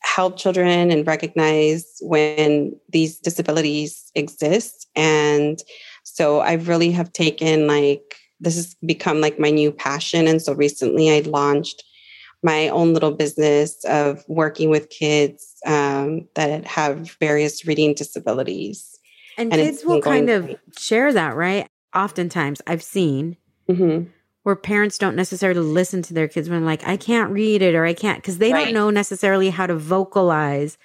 [0.00, 4.88] help children and recognize when these disabilities exist.
[4.94, 5.58] And
[6.04, 10.28] so I really have taken like this has become like my new passion.
[10.28, 11.82] And so recently I launched
[12.42, 18.97] my own little business of working with kids um, that have various reading disabilities.
[19.38, 20.58] And, and kids will kind of great.
[20.76, 21.66] share that, right?
[21.94, 23.38] Oftentimes, I've seen
[23.70, 24.10] mm-hmm.
[24.42, 27.86] where parents don't necessarily listen to their kids when, like, I can't read it or
[27.86, 28.66] I can't, because they right.
[28.66, 30.76] don't know necessarily how to vocalize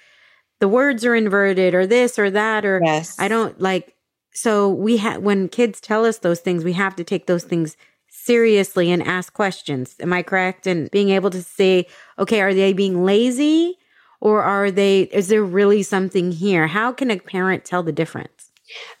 [0.60, 3.16] the words are inverted or this or that, or yes.
[3.18, 3.96] I don't like.
[4.32, 7.76] So we have, when kids tell us those things, we have to take those things
[8.08, 9.96] seriously and ask questions.
[10.00, 10.66] Am I correct?
[10.66, 11.86] And being able to say,
[12.18, 13.76] okay, are they being lazy
[14.20, 16.66] or are they, is there really something here?
[16.66, 18.33] How can a parent tell the difference?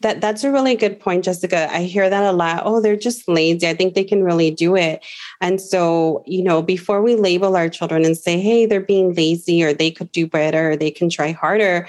[0.00, 1.68] That that's a really good point, Jessica.
[1.72, 2.62] I hear that a lot.
[2.64, 3.66] Oh, they're just lazy.
[3.66, 5.04] I think they can really do it.
[5.40, 9.64] And so, you know, before we label our children and say, hey, they're being lazy
[9.64, 11.88] or they could do better or they can try harder,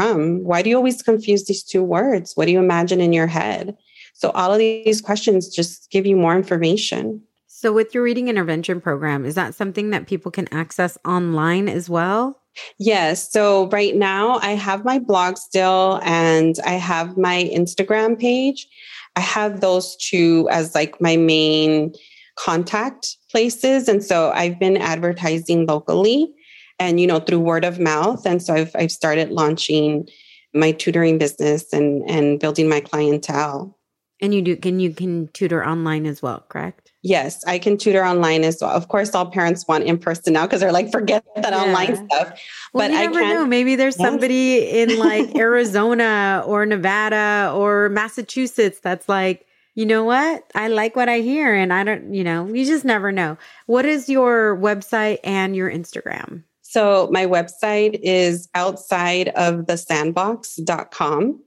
[0.00, 2.32] um, why do you always confuse these two words?
[2.34, 3.76] What do you imagine in your head?
[4.14, 7.22] So all of these questions just give you more information.
[7.46, 11.88] So with your reading intervention program, is that something that people can access online as
[11.90, 12.40] well?
[12.78, 13.30] Yes.
[13.30, 18.68] So right now I have my blog still and I have my Instagram page.
[19.16, 21.92] I have those two as like my main
[22.38, 23.88] contact places.
[23.88, 26.32] And so I've been advertising locally
[26.78, 28.24] and, you know, through word of mouth.
[28.24, 30.08] And so I've, I've started launching
[30.54, 33.76] my tutoring business and, and building my clientele.
[34.20, 36.87] And you do can you can tutor online as well, correct?
[37.02, 38.70] Yes, I can tutor online as well.
[38.70, 41.62] Of course, all parents want in person now because they're like, forget that yeah.
[41.62, 42.40] online stuff.
[42.74, 43.46] Well, but you never I know.
[43.46, 49.46] Maybe there's somebody in like Arizona or Nevada or Massachusetts that's like,
[49.76, 50.42] you know what?
[50.56, 53.38] I like what I hear, and I don't, you know, you just never know.
[53.66, 56.42] What is your website and your Instagram?
[56.62, 61.40] So my website is outside of the sandbox.com.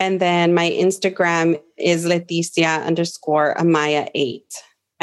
[0.00, 4.54] And then my Instagram is Leticia underscore Amaya eight.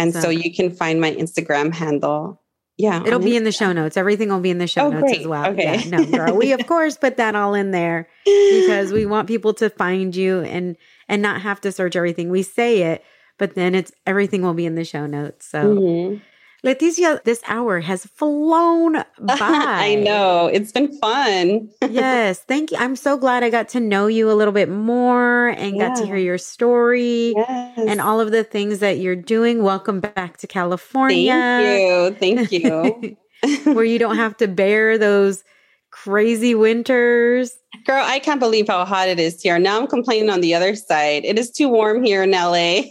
[0.02, 2.42] And so, so you can find my Instagram handle.
[2.78, 3.04] Yeah.
[3.06, 3.96] It'll be in the show notes.
[3.96, 5.22] Everything will be in the show oh, notes great.
[5.22, 5.52] as well.
[5.52, 5.78] Okay.
[5.78, 6.36] Yeah, no, girl.
[6.36, 10.42] we of course put that all in there because we want people to find you
[10.42, 10.76] and
[11.08, 12.30] and not have to search everything.
[12.30, 13.04] We say it,
[13.38, 15.46] but then it's everything will be in the show notes.
[15.48, 16.18] So mm-hmm.
[16.64, 19.38] Leticia, this hour has flown by.
[19.40, 20.46] I know.
[20.46, 21.70] It's been fun.
[21.90, 22.40] yes.
[22.40, 22.78] Thank you.
[22.78, 25.90] I'm so glad I got to know you a little bit more and yeah.
[25.90, 27.80] got to hear your story yes.
[27.80, 29.64] and all of the things that you're doing.
[29.64, 31.34] Welcome back to California.
[31.34, 32.52] Thank you.
[32.52, 33.18] Thank you.
[33.74, 35.44] Where you don't have to bear those
[35.92, 37.52] crazy winters.
[37.86, 39.60] Girl, I can't believe how hot it is here.
[39.60, 41.24] Now I'm complaining on the other side.
[41.26, 42.82] It is too warm here in LA.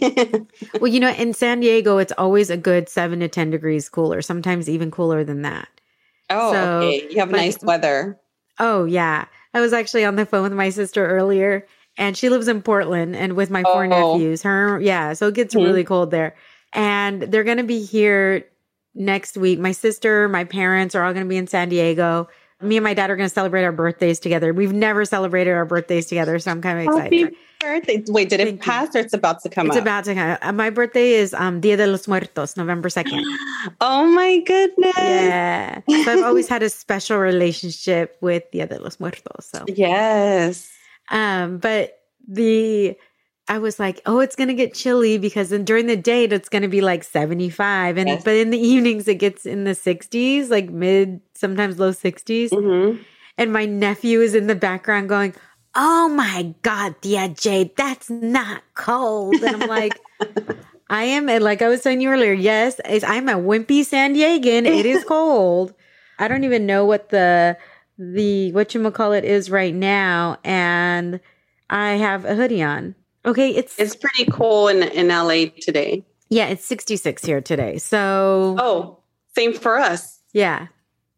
[0.79, 4.21] well, you know, in San Diego, it's always a good seven to 10 degrees cooler,
[4.21, 5.67] sometimes even cooler than that.
[6.29, 7.07] Oh, so, okay.
[7.09, 8.19] You have but, nice weather.
[8.59, 9.25] Oh, yeah.
[9.53, 13.15] I was actually on the phone with my sister earlier, and she lives in Portland
[13.15, 13.87] and with my four oh.
[14.13, 14.43] nephews.
[14.43, 15.13] Her, yeah.
[15.13, 15.65] So it gets mm-hmm.
[15.65, 16.35] really cold there.
[16.73, 18.45] And they're going to be here
[18.95, 19.59] next week.
[19.59, 22.29] My sister, my parents are all going to be in San Diego
[22.61, 24.53] me and my dad are going to celebrate our birthdays together.
[24.53, 27.19] We've never celebrated our birthdays together, so I'm kind of excited.
[27.23, 28.03] Happy birthday!
[28.07, 28.99] Wait, did Thank it pass you.
[28.99, 29.67] or it's about to come?
[29.67, 29.71] Up?
[29.71, 29.83] It's up?
[29.83, 30.37] about to come.
[30.41, 33.25] Uh, my birthday is um Dia de los Muertos, November second.
[33.81, 34.93] oh my goodness!
[34.97, 39.45] Yeah, so I've always had a special relationship with Dia de los Muertos.
[39.45, 40.69] So yes,
[41.09, 42.95] um, but the
[43.47, 46.49] I was like, oh, it's going to get chilly because then during the day it's
[46.49, 48.23] going to be like 75 and yes.
[48.23, 52.49] but in the evenings it gets in the 60s, like mid sometimes low 60s.
[52.49, 53.01] Mm-hmm.
[53.37, 55.33] And my nephew is in the background going,
[55.73, 59.99] "Oh my god, Tia Jade, that's not cold." And I'm like,
[60.89, 64.65] I am like I was saying you earlier, yes, I'm a wimpy San Diegan.
[64.65, 65.73] It is cold.
[66.19, 67.57] I don't even know what the
[67.97, 71.19] the what you call it is right now and
[71.69, 72.95] I have a hoodie on.
[73.25, 76.03] Okay, it's it's pretty cool in in LA today.
[76.29, 77.77] Yeah, it's 66 here today.
[77.77, 78.99] So Oh,
[79.35, 80.19] same for us.
[80.33, 80.67] Yeah.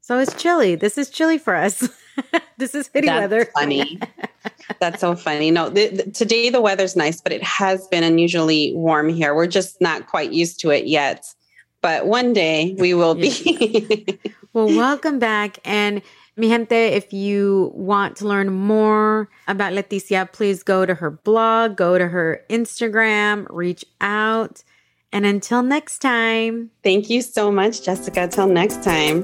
[0.01, 0.75] So it's chilly.
[0.75, 1.87] This is chilly for us.
[2.57, 3.45] this is hoodie That's weather.
[3.53, 3.99] funny.
[4.79, 5.49] That's so funny.
[5.51, 9.33] No, the, the, today the weather's nice, but it has been unusually warm here.
[9.33, 11.25] We're just not quite used to it yet.
[11.81, 14.19] But one day we will be.
[14.53, 15.59] well, welcome back.
[15.63, 16.01] And
[16.35, 21.75] Mi gente, if you want to learn more about Leticia, please go to her blog,
[21.75, 24.63] go to her Instagram, reach out.
[25.11, 26.71] And until next time.
[26.83, 28.27] Thank you so much, Jessica.
[28.27, 29.21] Till next time.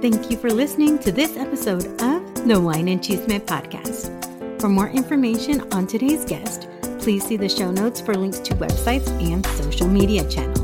[0.00, 4.10] Thank you for listening to this episode of the Wine and Chisme podcast.
[4.58, 6.66] For more information on today's guest,
[6.98, 10.61] please see the show notes for links to websites and social media channels.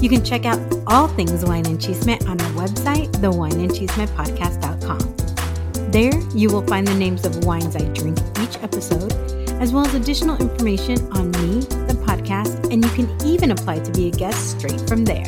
[0.00, 5.90] You can check out all things wine and chisme on our website, thewineandchismepodcast.com.
[5.90, 9.12] There, you will find the names of wines I drink each episode,
[9.60, 13.92] as well as additional information on me, the podcast, and you can even apply to
[13.92, 15.26] be a guest straight from there.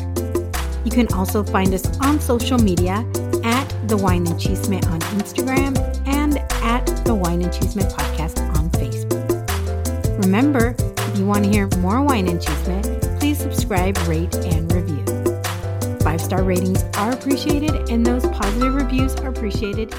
[0.83, 3.05] You can also find us on social media
[3.43, 8.71] at The Wine and Chisme on Instagram and at The Wine and Chisme Podcast on
[8.71, 9.29] Facebook.
[10.23, 12.92] Remember, if you want to hear more wine and chisme,
[13.63, 15.05] subscribe, rate, and review.
[16.01, 19.95] Five star ratings are appreciated, and those positive reviews are appreciated